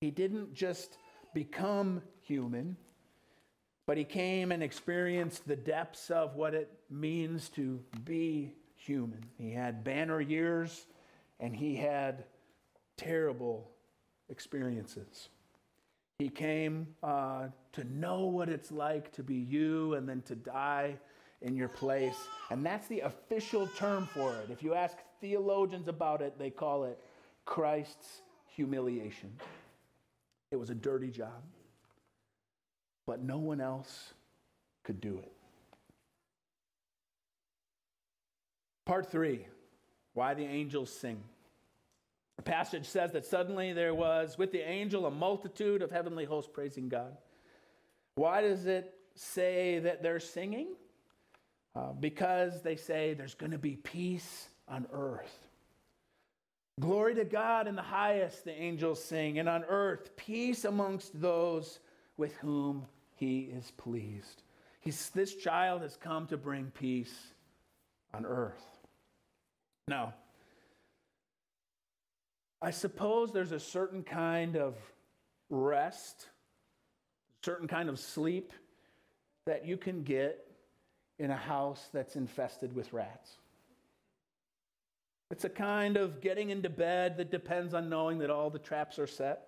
He 0.00 0.10
didn't 0.10 0.54
just 0.54 0.96
become 1.34 2.02
human, 2.22 2.76
but 3.86 3.96
he 3.96 4.04
came 4.04 4.52
and 4.52 4.62
experienced 4.62 5.46
the 5.46 5.56
depths 5.56 6.10
of 6.10 6.36
what 6.36 6.54
it 6.54 6.70
means 6.88 7.48
to 7.50 7.80
be 8.04 8.52
human. 8.76 9.24
He 9.36 9.50
had 9.50 9.84
banner 9.84 10.20
years 10.20 10.86
and 11.40 11.54
he 11.54 11.76
had 11.76 12.24
terrible 13.00 13.70
experiences. 14.28 15.30
He 16.18 16.28
came 16.28 16.86
uh, 17.02 17.46
to 17.72 17.84
know 17.84 18.26
what 18.26 18.50
it's 18.50 18.70
like 18.70 19.10
to 19.12 19.22
be 19.22 19.36
you 19.36 19.94
and 19.94 20.06
then 20.06 20.20
to 20.22 20.34
die 20.34 20.98
in 21.40 21.56
your 21.56 21.68
place. 21.68 22.16
And 22.50 22.64
that's 22.64 22.86
the 22.88 23.00
official 23.00 23.66
term 23.68 24.06
for 24.12 24.34
it. 24.34 24.50
If 24.50 24.62
you 24.62 24.74
ask 24.74 24.98
theologians 25.20 25.88
about 25.88 26.20
it, 26.20 26.38
they 26.38 26.50
call 26.50 26.84
it 26.84 26.98
Christ's 27.46 28.20
humiliation. 28.46 29.32
It 30.50 30.56
was 30.56 30.68
a 30.68 30.74
dirty 30.74 31.10
job, 31.10 31.42
but 33.06 33.22
no 33.22 33.38
one 33.38 33.62
else 33.62 34.12
could 34.84 35.00
do 35.00 35.18
it. 35.18 35.32
Part 38.84 39.10
three 39.10 39.46
why 40.12 40.34
the 40.34 40.44
angels 40.44 40.92
sing. 40.92 41.22
The 42.40 42.50
passage 42.50 42.86
says 42.86 43.12
that 43.12 43.26
suddenly 43.26 43.74
there 43.74 43.94
was 43.94 44.38
with 44.38 44.50
the 44.50 44.66
angel 44.66 45.04
a 45.04 45.10
multitude 45.10 45.82
of 45.82 45.90
heavenly 45.90 46.24
hosts 46.24 46.50
praising 46.50 46.88
God. 46.88 47.18
Why 48.14 48.40
does 48.40 48.64
it 48.64 48.94
say 49.14 49.78
that 49.80 50.02
they're 50.02 50.20
singing? 50.20 50.68
Uh, 51.76 51.92
because 51.92 52.62
they 52.62 52.76
say 52.76 53.12
there's 53.12 53.34
going 53.34 53.52
to 53.52 53.58
be 53.58 53.76
peace 53.76 54.48
on 54.66 54.86
earth. 54.90 55.48
Glory 56.80 57.14
to 57.16 57.26
God 57.26 57.68
in 57.68 57.76
the 57.76 57.82
highest, 57.82 58.46
the 58.46 58.58
angels 58.58 59.04
sing, 59.04 59.38
and 59.38 59.46
on 59.46 59.62
earth, 59.64 60.16
peace 60.16 60.64
amongst 60.64 61.20
those 61.20 61.80
with 62.16 62.34
whom 62.36 62.86
he 63.16 63.50
is 63.54 63.70
pleased. 63.72 64.44
He's, 64.80 65.10
this 65.10 65.34
child 65.34 65.82
has 65.82 65.94
come 65.94 66.26
to 66.28 66.38
bring 66.38 66.70
peace 66.70 67.34
on 68.14 68.24
earth. 68.24 68.64
Now, 69.88 70.14
I 72.62 72.70
suppose 72.70 73.32
there's 73.32 73.52
a 73.52 73.60
certain 73.60 74.02
kind 74.02 74.56
of 74.56 74.76
rest, 75.48 76.26
a 77.42 77.46
certain 77.46 77.66
kind 77.66 77.88
of 77.88 77.98
sleep 77.98 78.52
that 79.46 79.64
you 79.64 79.76
can 79.76 80.02
get 80.02 80.46
in 81.18 81.30
a 81.30 81.36
house 81.36 81.88
that's 81.92 82.16
infested 82.16 82.74
with 82.74 82.92
rats. 82.92 83.36
It's 85.30 85.44
a 85.44 85.48
kind 85.48 85.96
of 85.96 86.20
getting 86.20 86.50
into 86.50 86.68
bed 86.68 87.16
that 87.16 87.30
depends 87.30 87.72
on 87.72 87.88
knowing 87.88 88.18
that 88.18 88.30
all 88.30 88.50
the 88.50 88.58
traps 88.58 88.98
are 88.98 89.06
set. 89.06 89.46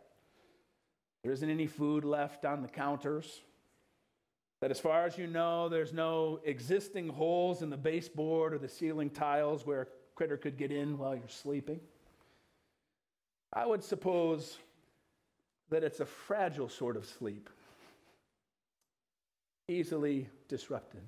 There 1.23 1.33
isn't 1.33 1.49
any 1.51 1.67
food 1.67 2.05
left 2.05 2.45
on 2.45 2.63
the 2.63 2.69
counters. 2.69 3.43
That, 4.61 4.71
as 4.71 4.79
far 4.79 5.05
as 5.07 5.19
you 5.19 5.27
know, 5.27 5.69
there's 5.69 5.93
no 5.93 6.41
existing 6.45 7.09
holes 7.09 7.63
in 7.63 7.71
the 7.71 7.77
baseboard 7.77 8.55
or 8.55 8.59
the 8.59 8.69
ceiling 8.69 9.11
tiles 9.11 9.67
where 9.67 9.83
a 9.83 9.87
critter 10.15 10.37
could 10.37 10.57
get 10.57 10.71
in 10.71 10.99
while 10.99 11.17
you're 11.17 11.29
sleeping. 11.29 11.81
I 13.53 13.67
would 13.67 13.85
suppose 13.85 14.59
that 15.71 15.85
it's 15.85 16.01
a 16.01 16.07
fragile 16.07 16.69
sort 16.69 16.97
of 16.97 17.05
sleep, 17.05 17.51
easily 19.69 20.29
disrupted. 20.49 21.03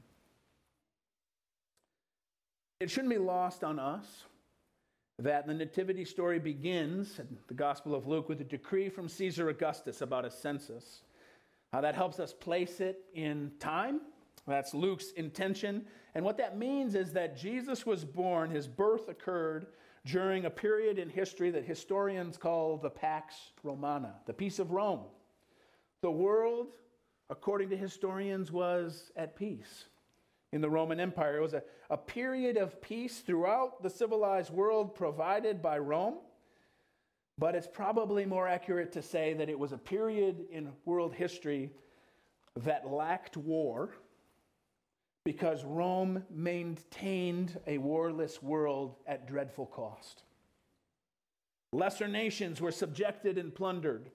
It 2.81 2.91
shouldn't 2.91 3.11
be 3.11 3.19
lost 3.19 3.65
on 3.65 3.79
us 3.79 4.25
that 5.19 5.47
the 5.47 5.55
nativity 5.55 6.05
story 6.05 6.39
begins 6.39 7.19
in 7.19 7.29
the 7.47 7.55
Gospel 7.55 7.95
of 7.95 8.07
Luke 8.07 8.29
with 8.29 8.41
a 8.41 8.45
decree 8.45 8.89
from 8.89 9.09
Caesar 9.09 9.49
Augustus 9.49 10.01
about 10.01 10.25
a 10.25 10.31
census. 10.31 11.03
Uh, 11.73 11.81
that 11.81 11.95
helps 11.95 12.19
us 12.19 12.33
place 12.33 12.81
it 12.81 13.01
in 13.15 13.53
time. 13.59 14.01
That's 14.47 14.75
Luke's 14.75 15.13
intention. 15.13 15.87
And 16.15 16.25
what 16.25 16.37
that 16.39 16.59
means 16.59 16.95
is 16.95 17.13
that 17.13 17.37
Jesus 17.37 17.87
was 17.87 18.05
born, 18.05 18.51
his 18.51 18.67
birth 18.67 19.09
occurred 19.09 19.67
during 20.07 20.45
a 20.45 20.51
period 20.51 20.99
in 20.99 21.09
history 21.09 21.51
that 21.51 21.65
historians 21.65 22.37
call 22.37 22.77
the 22.77 22.91
Pax 22.91 23.35
Romana, 23.63 24.17
the 24.27 24.35
peace 24.35 24.59
of 24.59 24.71
Rome. 24.71 25.01
The 26.03 26.11
world, 26.11 26.69
according 27.31 27.71
to 27.71 27.77
historians, 27.77 28.53
was 28.53 29.11
at 29.17 29.37
peace 29.37 29.85
in 30.53 30.61
the 30.61 30.69
Roman 30.71 31.01
Empire. 31.01 31.39
It 31.39 31.43
was 31.43 31.55
a, 31.55 31.63
a 31.91 31.97
period 31.97 32.57
of 32.57 32.81
peace 32.83 33.21
throughout 33.21 33.83
the 33.83 33.91
civilized 33.91 34.53
world 34.53 34.95
provided 34.95 35.63
by 35.63 35.79
Rome. 35.79 36.17
but 37.39 37.55
it's 37.55 37.67
probably 37.67 38.25
more 38.25 38.47
accurate 38.47 38.93
to 38.93 39.03
say 39.03 39.35
that 39.35 39.49
it 39.49 39.59
was 39.59 39.73
a 39.73 39.79
period 39.79 40.45
in 40.51 40.71
world 40.85 41.15
history 41.15 41.71
that 42.57 42.87
lacked 42.87 43.37
war 43.37 43.91
because 45.25 45.65
Rome 45.65 46.23
maintained 46.31 47.59
a 47.67 47.79
warless 47.79 48.43
world 48.43 48.97
at 49.07 49.27
dreadful 49.27 49.67
cost. 49.67 50.23
Lesser 51.73 52.07
nations 52.07 52.61
were 52.61 52.71
subjected 52.71 53.39
and 53.39 53.53
plundered. 53.55 54.11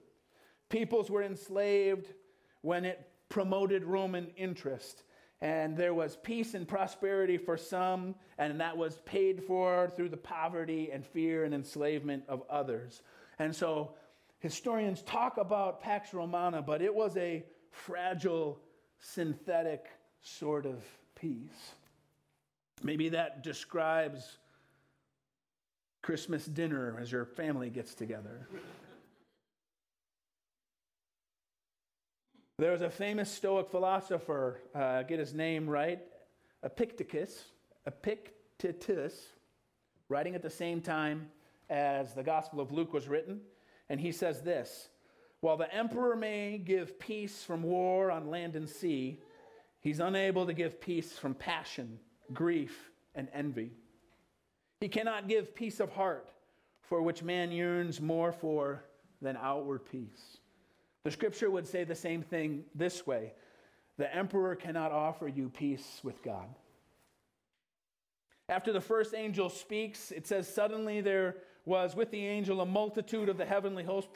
Peoples 0.68 1.10
were 1.10 1.24
enslaved 1.24 2.14
when 2.62 2.84
it 2.84 3.10
promoted 3.28 3.84
Roman 3.84 4.28
interest. 4.36 5.02
And 5.40 5.76
there 5.76 5.94
was 5.94 6.16
peace 6.22 6.54
and 6.54 6.68
prosperity 6.68 7.38
for 7.38 7.56
some, 7.56 8.14
and 8.38 8.60
that 8.60 8.76
was 8.76 9.00
paid 9.04 9.42
for 9.42 9.90
through 9.96 10.10
the 10.10 10.16
poverty 10.16 10.90
and 10.92 11.04
fear 11.04 11.44
and 11.44 11.54
enslavement 11.54 12.24
of 12.28 12.42
others. 12.48 13.02
And 13.38 13.54
so 13.54 13.94
historians 14.38 15.02
talk 15.02 15.38
about 15.38 15.80
Pax 15.80 16.14
Romana, 16.14 16.62
but 16.62 16.82
it 16.82 16.94
was 16.94 17.16
a 17.16 17.44
fragile, 17.70 18.60
synthetic 19.00 19.86
sort 20.20 20.66
of 20.66 20.82
peace. 21.20 21.74
Maybe 22.82 23.10
that 23.10 23.42
describes 23.42 24.38
Christmas 26.02 26.46
dinner 26.46 26.96
as 27.00 27.12
your 27.12 27.26
family 27.26 27.68
gets 27.68 27.94
together. 27.94 28.48
There 32.58 32.72
was 32.72 32.80
a 32.80 32.90
famous 32.90 33.30
Stoic 33.30 33.70
philosopher, 33.70 34.60
uh, 34.74 35.02
get 35.02 35.18
his 35.18 35.34
name 35.34 35.68
right, 35.68 36.00
Epictetus, 36.62 37.44
Epictetus, 37.86 39.14
writing 40.08 40.34
at 40.34 40.42
the 40.42 40.50
same 40.50 40.80
time 40.80 41.30
as 41.68 42.14
the 42.14 42.22
Gospel 42.22 42.60
of 42.60 42.72
Luke 42.72 42.92
was 42.92 43.08
written, 43.08 43.40
and 43.88 44.00
he 44.00 44.12
says 44.12 44.42
this 44.42 44.88
While 45.40 45.56
the 45.56 45.72
emperor 45.74 46.16
may 46.16 46.58
give 46.58 46.98
peace 46.98 47.42
from 47.42 47.62
war 47.62 48.10
on 48.10 48.30
land 48.30 48.56
and 48.56 48.68
sea, 48.68 49.20
he's 49.80 50.00
unable 50.00 50.46
to 50.46 50.52
give 50.52 50.80
peace 50.80 51.12
from 51.12 51.34
passion, 51.34 51.98
grief, 52.32 52.90
and 53.14 53.28
envy. 53.32 53.72
He 54.80 54.88
cannot 54.88 55.28
give 55.28 55.54
peace 55.54 55.80
of 55.80 55.90
heart, 55.90 56.30
for 56.82 57.02
which 57.02 57.22
man 57.22 57.52
yearns 57.52 58.00
more 58.00 58.32
for 58.32 58.84
than 59.20 59.36
outward 59.36 59.84
peace. 59.90 60.38
The 61.04 61.10
scripture 61.10 61.50
would 61.50 61.66
say 61.66 61.84
the 61.84 61.94
same 61.94 62.22
thing 62.22 62.64
this 62.74 63.06
way 63.06 63.32
the 63.98 64.14
emperor 64.14 64.56
cannot 64.56 64.92
offer 64.92 65.28
you 65.28 65.50
peace 65.50 66.00
with 66.02 66.22
God. 66.22 66.48
After 68.48 68.72
the 68.72 68.80
first 68.80 69.14
angel 69.14 69.50
speaks, 69.50 70.10
it 70.10 70.26
says, 70.26 70.52
Suddenly 70.52 71.02
there 71.02 71.36
was 71.66 71.94
with 71.94 72.10
the 72.10 72.26
angel 72.26 72.62
a 72.62 72.66
multitude 72.66 73.28
of 73.28 73.36
the 73.36 73.44
heavenly 73.44 73.84
host 73.84 74.08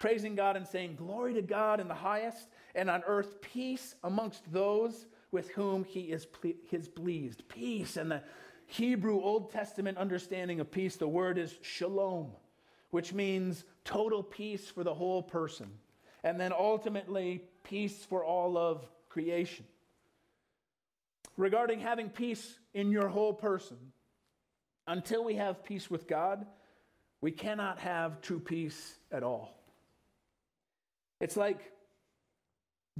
praising 0.00 0.34
God 0.34 0.56
and 0.56 0.66
saying, 0.66 0.96
Glory 0.96 1.34
to 1.34 1.42
God 1.42 1.80
in 1.80 1.86
the 1.86 1.94
highest, 1.94 2.48
and 2.76 2.88
on 2.90 3.02
earth 3.06 3.40
peace 3.40 3.96
amongst 4.04 4.52
those 4.52 5.06
with 5.32 5.50
whom 5.50 5.84
he 5.84 6.02
is, 6.02 6.26
ple- 6.26 6.52
is 6.70 6.88
pleased. 6.88 7.48
Peace. 7.48 7.96
And 7.96 8.10
the 8.10 8.22
Hebrew 8.66 9.20
Old 9.20 9.50
Testament 9.50 9.98
understanding 9.98 10.60
of 10.60 10.70
peace, 10.70 10.96
the 10.96 11.08
word 11.08 11.38
is 11.38 11.56
shalom, 11.62 12.32
which 12.90 13.12
means 13.12 13.64
total 13.84 14.22
peace 14.22 14.68
for 14.68 14.84
the 14.84 14.94
whole 14.94 15.22
person 15.22 15.70
and 16.26 16.40
then 16.40 16.52
ultimately 16.52 17.44
peace 17.62 18.04
for 18.04 18.24
all 18.24 18.58
of 18.58 18.84
creation. 19.08 19.64
Regarding 21.36 21.78
having 21.78 22.08
peace 22.08 22.58
in 22.74 22.90
your 22.90 23.08
whole 23.08 23.32
person, 23.32 23.76
until 24.88 25.22
we 25.22 25.34
have 25.34 25.64
peace 25.64 25.88
with 25.88 26.08
God, 26.08 26.44
we 27.20 27.30
cannot 27.30 27.78
have 27.78 28.20
true 28.22 28.40
peace 28.40 28.98
at 29.12 29.22
all. 29.22 29.56
It's 31.20 31.36
like 31.36 31.60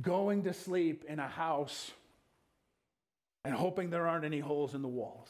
going 0.01 0.45
to 0.45 0.53
sleep 0.53 1.05
in 1.09 1.19
a 1.19 1.29
house 1.29 1.91
and 3.45 3.55
hoping 3.55 3.91
there 3.91 4.07
aren't 4.07 4.25
any 4.25 4.41
holes 4.41 4.75
in 4.75 4.83
the 4.83 4.89
walls. 4.89 5.29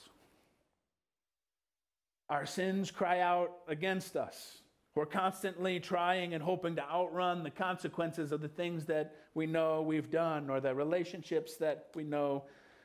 Our 2.29 2.47
sins 2.47 2.91
cry 2.91 3.21
out 3.21 3.53
against 3.69 4.17
us. 4.17 4.59
We're 4.95 5.07
constantly 5.07 5.79
trying 5.79 6.33
and 6.33 6.43
hoping 6.43 6.77
to 6.77 6.83
outrun 6.83 7.43
the 7.43 7.51
consequences 7.51 8.33
of 8.33 8.41
the 8.41 8.49
things 8.49 8.87
that 8.87 9.15
we 9.35 9.47
know 9.47 9.83
we've 9.83 10.11
done 10.11 10.49
or 10.49 10.59
the 10.59 10.75
relationships 10.75 11.57
that 11.59 11.89
we 11.95 12.03
know 12.03 12.45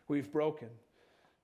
we've 0.10 0.32
broken. 0.32 0.68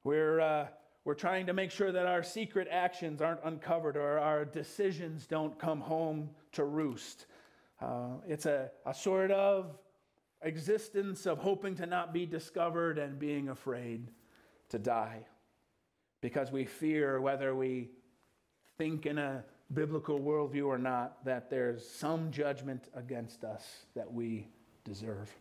We're, 0.03 0.41
uh, 0.41 0.67
we're 1.05 1.13
trying 1.13 1.45
to 1.45 1.53
make 1.53 1.71
sure 1.71 1.93
that 1.93 2.05
our 2.05 2.21
secret 2.21 2.67
actions 2.69 3.21
aren't 3.21 3.39
uncovered 3.45 3.95
or 3.95 4.19
our 4.19 4.43
decisions 4.43 5.25
don't 5.25 5.57
come 5.57 5.79
home 5.79 6.29
to 6.51 6.65
roost. 6.65 7.27
Uh, 7.81 8.15
it's 8.27 8.45
a, 8.45 8.69
a 8.85 8.93
sort 8.93 9.31
of 9.31 9.77
existence 10.41 11.25
of 11.25 11.39
hoping 11.39 11.75
to 11.75 11.85
not 11.85 12.13
be 12.13 12.25
discovered 12.25 12.97
and 12.97 13.19
being 13.19 13.49
afraid 13.49 14.11
to 14.69 14.79
die 14.79 15.25
because 16.21 16.51
we 16.51 16.65
fear 16.65 17.21
whether 17.21 17.55
we 17.55 17.89
think 18.77 19.05
in 19.05 19.17
a 19.17 19.43
biblical 19.73 20.19
worldview 20.19 20.65
or 20.67 20.77
not, 20.77 21.23
that 21.25 21.49
there's 21.49 21.87
some 21.87 22.31
judgment 22.31 22.89
against 22.93 23.43
us 23.43 23.85
that 23.95 24.11
we 24.11 24.47
deserve. 24.83 25.33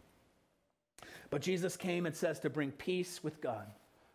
But 1.30 1.42
Jesus 1.42 1.76
came, 1.76 2.06
it 2.06 2.16
says, 2.16 2.40
to 2.40 2.50
bring 2.50 2.70
peace 2.72 3.22
with 3.22 3.40
God 3.40 3.66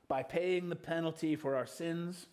by 0.08 0.24
paying 0.24 0.70
the 0.70 0.76
penalty 0.76 1.36
for 1.36 1.56
our 1.56 1.66
sins. 1.66 2.28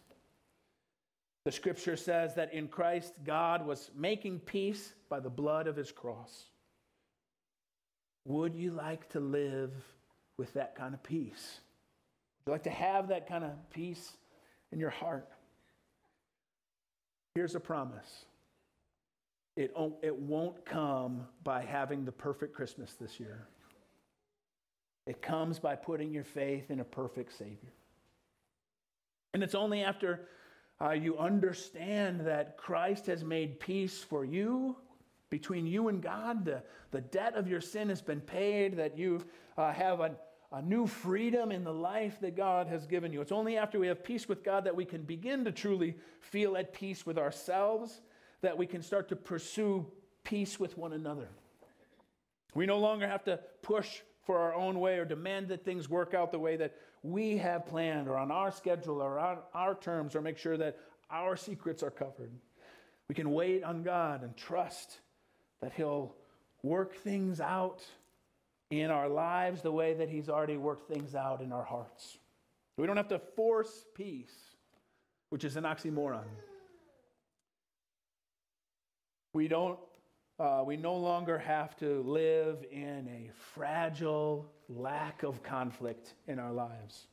The 1.45 1.53
scripture 1.53 1.97
says 1.97 2.35
that 2.35 2.53
in 2.53 2.69
Christ, 2.69 3.15
God 3.25 3.65
was 3.65 3.91
making 3.95 4.41
peace 4.41 4.95
by 5.09 5.21
the 5.21 5.31
blood 5.31 5.67
of 5.67 5.77
his 5.77 5.93
cross. 5.93 6.47
Would 8.29 8.55
you 8.55 8.73
like 8.73 9.09
to 9.11 9.21
live 9.21 9.73
with 10.37 10.53
that 10.53 10.77
kind 10.77 10.93
of 10.93 11.03
peace? 11.03 11.61
Would 12.45 12.51
you 12.51 12.53
like 12.53 12.63
to 12.65 12.71
have 12.71 13.09
that 13.09 13.27
kind 13.27 13.43
of 13.43 13.53
peace 13.71 14.19
in 14.71 14.79
your 14.79 14.91
heart? 14.91 15.27
Here's 17.35 17.55
a 17.55 17.61
promise 17.61 18.27
it, 19.57 19.73
it 20.03 20.15
won't 20.15 20.63
come 20.67 21.27
by 21.43 21.63
having 21.63 22.05
the 22.05 22.13
perfect 22.13 22.55
Christmas 22.55 22.93
this 23.01 23.19
year. 23.19 23.49
It 25.07 25.23
comes 25.23 25.59
by 25.59 25.75
putting 25.75 26.13
your 26.13 26.25
faith 26.25 26.71
in 26.71 26.81
a 26.81 26.85
perfect 26.85 27.33
Savior. 27.33 27.73
And 29.33 29.43
it's 29.43 29.55
only 29.55 29.83
after 29.83 30.29
uh, 30.83 30.91
you 30.91 31.17
understand 31.17 32.27
that 32.27 32.59
Christ 32.59 33.07
has 33.07 33.25
made 33.25 33.59
peace 33.59 34.05
for 34.05 34.23
you, 34.23 34.77
between 35.31 35.67
you 35.67 35.89
and 35.89 36.03
God, 36.03 36.45
the, 36.45 36.63
the 36.91 37.01
debt 37.01 37.35
of 37.35 37.49
your 37.49 37.61
sin 37.61 37.89
has 37.89 38.01
been 38.01 38.21
paid, 38.21 38.77
that 38.77 38.97
you 38.97 39.25
uh, 39.57 39.73
have 39.73 40.01
a 40.01 40.13
a 40.53 40.63
new 40.63 40.87
freedom 40.87 41.53
in 41.53 41.63
the 41.63 41.73
life 41.73 42.21
that 42.21 42.35
God 42.35 42.69
has 42.69 42.87
given 42.87 43.13
you. 43.13 43.21
It's 43.21 43.33
only 43.33 43.59
after 43.59 43.79
we 43.79 43.87
have 43.89 44.03
peace 44.03 44.29
with 44.29 44.43
God 44.43 44.65
that 44.65 44.75
we 44.75 44.85
can 44.85 45.03
begin 45.03 45.45
to 45.45 45.53
truly 45.53 45.97
feel 46.21 46.57
at 46.57 46.73
peace 46.73 47.05
with 47.05 47.19
ourselves, 47.19 48.01
that 48.41 48.57
we 48.57 48.67
can 48.67 48.83
start 48.83 49.09
to 49.11 49.17
pursue 49.17 49.87
peace 50.25 50.59
with 50.59 50.79
one 50.79 50.95
another. 50.95 51.29
We 52.55 52.65
no 52.65 52.79
longer 52.79 53.07
have 53.07 53.25
to 53.25 53.41
push 53.63 54.01
for 54.23 54.39
our 54.39 54.55
own 54.55 54.81
way 54.81 54.99
or 54.99 55.05
demand 55.05 55.49
that 55.49 55.65
things 55.65 55.89
work 55.89 56.15
out 56.15 56.33
the 56.33 56.39
way 56.39 56.57
that 56.57 56.75
we 57.03 57.37
have 57.37 57.67
planned 57.67 58.09
or 58.09 58.17
on 58.17 58.31
our 58.31 58.51
schedule 58.51 59.03
or 59.03 59.19
on 59.19 59.39
our 59.53 59.75
terms 59.75 60.17
or 60.17 60.23
make 60.23 60.39
sure 60.39 60.57
that 60.57 60.79
our 61.11 61.37
secrets 61.37 61.83
are 61.83 61.91
covered. 61.91 62.33
We 63.09 63.15
can 63.15 63.33
wait 63.33 63.65
on 63.65 63.83
God 63.83 64.23
and 64.23 64.37
trust 64.37 64.99
that 65.61 65.73
He'll 65.73 66.15
work 66.63 66.97
things 66.97 67.41
out 67.41 67.85
in 68.71 68.91
our 68.91 69.09
lives 69.09 69.63
the 69.63 69.73
way 69.73 69.95
that 69.95 70.09
He's 70.09 70.29
already 70.29 70.57
worked 70.57 70.93
things 70.93 71.15
out 71.15 71.41
in 71.41 71.53
our 71.53 71.65
hearts. 71.65 72.19
We 72.77 72.87
don't 72.87 72.97
have 72.97 73.09
to 73.09 73.19
force 73.19 73.87
peace, 73.95 74.35
which 75.31 75.45
is 75.45 75.57
an 75.57 75.65
oxymoron. 75.65 76.25
We 79.35 79.49
don't. 79.49 79.79
Uh, 80.41 80.63
we 80.65 80.77
no 80.77 80.95
longer 80.95 81.37
have 81.37 81.77
to 81.77 82.01
live 82.03 82.65
in 82.71 83.09
a 83.09 83.29
fragile 83.55 84.49
lack 84.69 85.25
of 85.25 85.43
conflict 85.43 86.15
in 86.29 86.39
our 86.39 86.53
lives. 86.53 87.09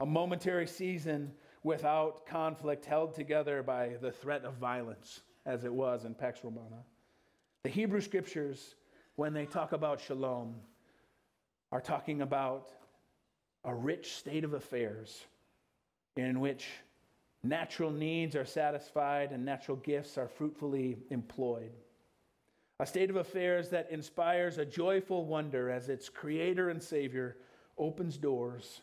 A 0.00 0.06
momentary 0.06 0.66
season 0.66 1.32
without 1.62 2.26
conflict 2.26 2.84
held 2.84 3.14
together 3.14 3.62
by 3.62 3.96
the 4.02 4.12
threat 4.12 4.44
of 4.44 4.54
violence, 4.54 5.22
as 5.46 5.64
it 5.64 5.72
was 5.72 6.04
in 6.04 6.14
Pax 6.14 6.44
Romana. 6.44 6.84
The 7.66 7.72
Hebrew 7.72 8.00
scriptures, 8.00 8.76
when 9.16 9.32
they 9.32 9.44
talk 9.44 9.72
about 9.72 10.00
shalom, 10.00 10.54
are 11.72 11.80
talking 11.80 12.22
about 12.22 12.68
a 13.64 13.74
rich 13.74 14.12
state 14.12 14.44
of 14.44 14.54
affairs 14.54 15.24
in 16.14 16.38
which 16.38 16.68
natural 17.42 17.90
needs 17.90 18.36
are 18.36 18.44
satisfied 18.44 19.32
and 19.32 19.44
natural 19.44 19.78
gifts 19.78 20.16
are 20.16 20.28
fruitfully 20.28 20.98
employed. 21.10 21.72
A 22.78 22.86
state 22.86 23.10
of 23.10 23.16
affairs 23.16 23.68
that 23.70 23.90
inspires 23.90 24.58
a 24.58 24.64
joyful 24.64 25.24
wonder 25.24 25.68
as 25.68 25.88
its 25.88 26.08
creator 26.08 26.70
and 26.70 26.80
savior 26.80 27.36
opens 27.78 28.16
doors 28.16 28.82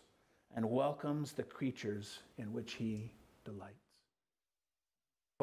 and 0.57 0.69
welcomes 0.69 1.31
the 1.31 1.43
creatures 1.43 2.19
in 2.37 2.51
which 2.51 2.73
he 2.73 3.13
delights. 3.45 3.82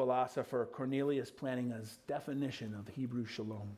Philosopher 0.01 0.67
Cornelius 0.73 1.29
Plantinga's 1.29 1.99
definition 2.07 2.73
of 2.73 2.87
Hebrew 2.87 3.23
shalom. 3.23 3.77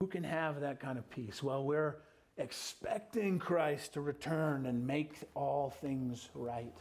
Who 0.00 0.06
can 0.06 0.24
have 0.24 0.62
that 0.62 0.80
kind 0.80 0.96
of 0.96 1.10
peace? 1.10 1.42
Well, 1.42 1.64
we're 1.64 1.96
expecting 2.38 3.38
Christ 3.38 3.92
to 3.92 4.00
return 4.00 4.64
and 4.64 4.86
make 4.86 5.16
all 5.34 5.68
things 5.68 6.30
right, 6.34 6.74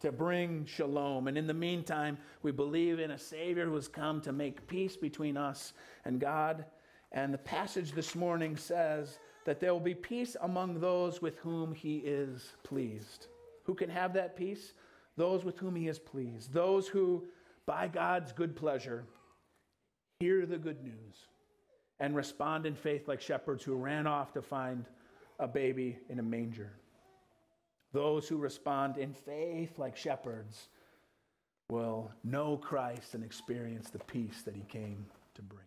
to 0.00 0.10
bring 0.10 0.66
shalom. 0.66 1.28
And 1.28 1.38
in 1.38 1.46
the 1.46 1.54
meantime, 1.54 2.18
we 2.42 2.50
believe 2.50 2.98
in 2.98 3.12
a 3.12 3.18
Savior 3.18 3.66
who 3.66 3.76
has 3.76 3.86
come 3.86 4.20
to 4.22 4.32
make 4.32 4.66
peace 4.66 4.96
between 4.96 5.36
us 5.36 5.72
and 6.04 6.18
God. 6.18 6.64
And 7.12 7.32
the 7.32 7.38
passage 7.38 7.92
this 7.92 8.16
morning 8.16 8.56
says 8.56 9.20
that 9.44 9.60
there 9.60 9.72
will 9.72 9.78
be 9.78 9.94
peace 9.94 10.36
among 10.42 10.80
those 10.80 11.22
with 11.22 11.38
whom 11.38 11.72
he 11.72 11.98
is 11.98 12.54
pleased. 12.64 13.28
Who 13.66 13.74
can 13.74 13.88
have 13.88 14.12
that 14.14 14.36
peace? 14.36 14.72
Those 15.16 15.44
with 15.44 15.58
whom 15.58 15.76
he 15.76 15.88
is 15.88 15.98
pleased. 15.98 16.52
Those 16.52 16.88
who, 16.88 17.24
by 17.66 17.88
God's 17.88 18.32
good 18.32 18.56
pleasure, 18.56 19.04
hear 20.20 20.46
the 20.46 20.58
good 20.58 20.82
news 20.82 21.26
and 22.00 22.16
respond 22.16 22.66
in 22.66 22.74
faith 22.74 23.06
like 23.08 23.20
shepherds 23.20 23.62
who 23.62 23.74
ran 23.74 24.06
off 24.06 24.32
to 24.32 24.42
find 24.42 24.86
a 25.38 25.46
baby 25.46 25.98
in 26.08 26.18
a 26.18 26.22
manger. 26.22 26.72
Those 27.92 28.28
who 28.28 28.36
respond 28.36 28.98
in 28.98 29.12
faith 29.12 29.78
like 29.78 29.96
shepherds 29.96 30.68
will 31.70 32.10
know 32.24 32.56
Christ 32.56 33.14
and 33.14 33.24
experience 33.24 33.90
the 33.90 34.00
peace 34.00 34.42
that 34.42 34.56
he 34.56 34.62
came 34.62 35.06
to 35.34 35.42
bring. 35.42 35.64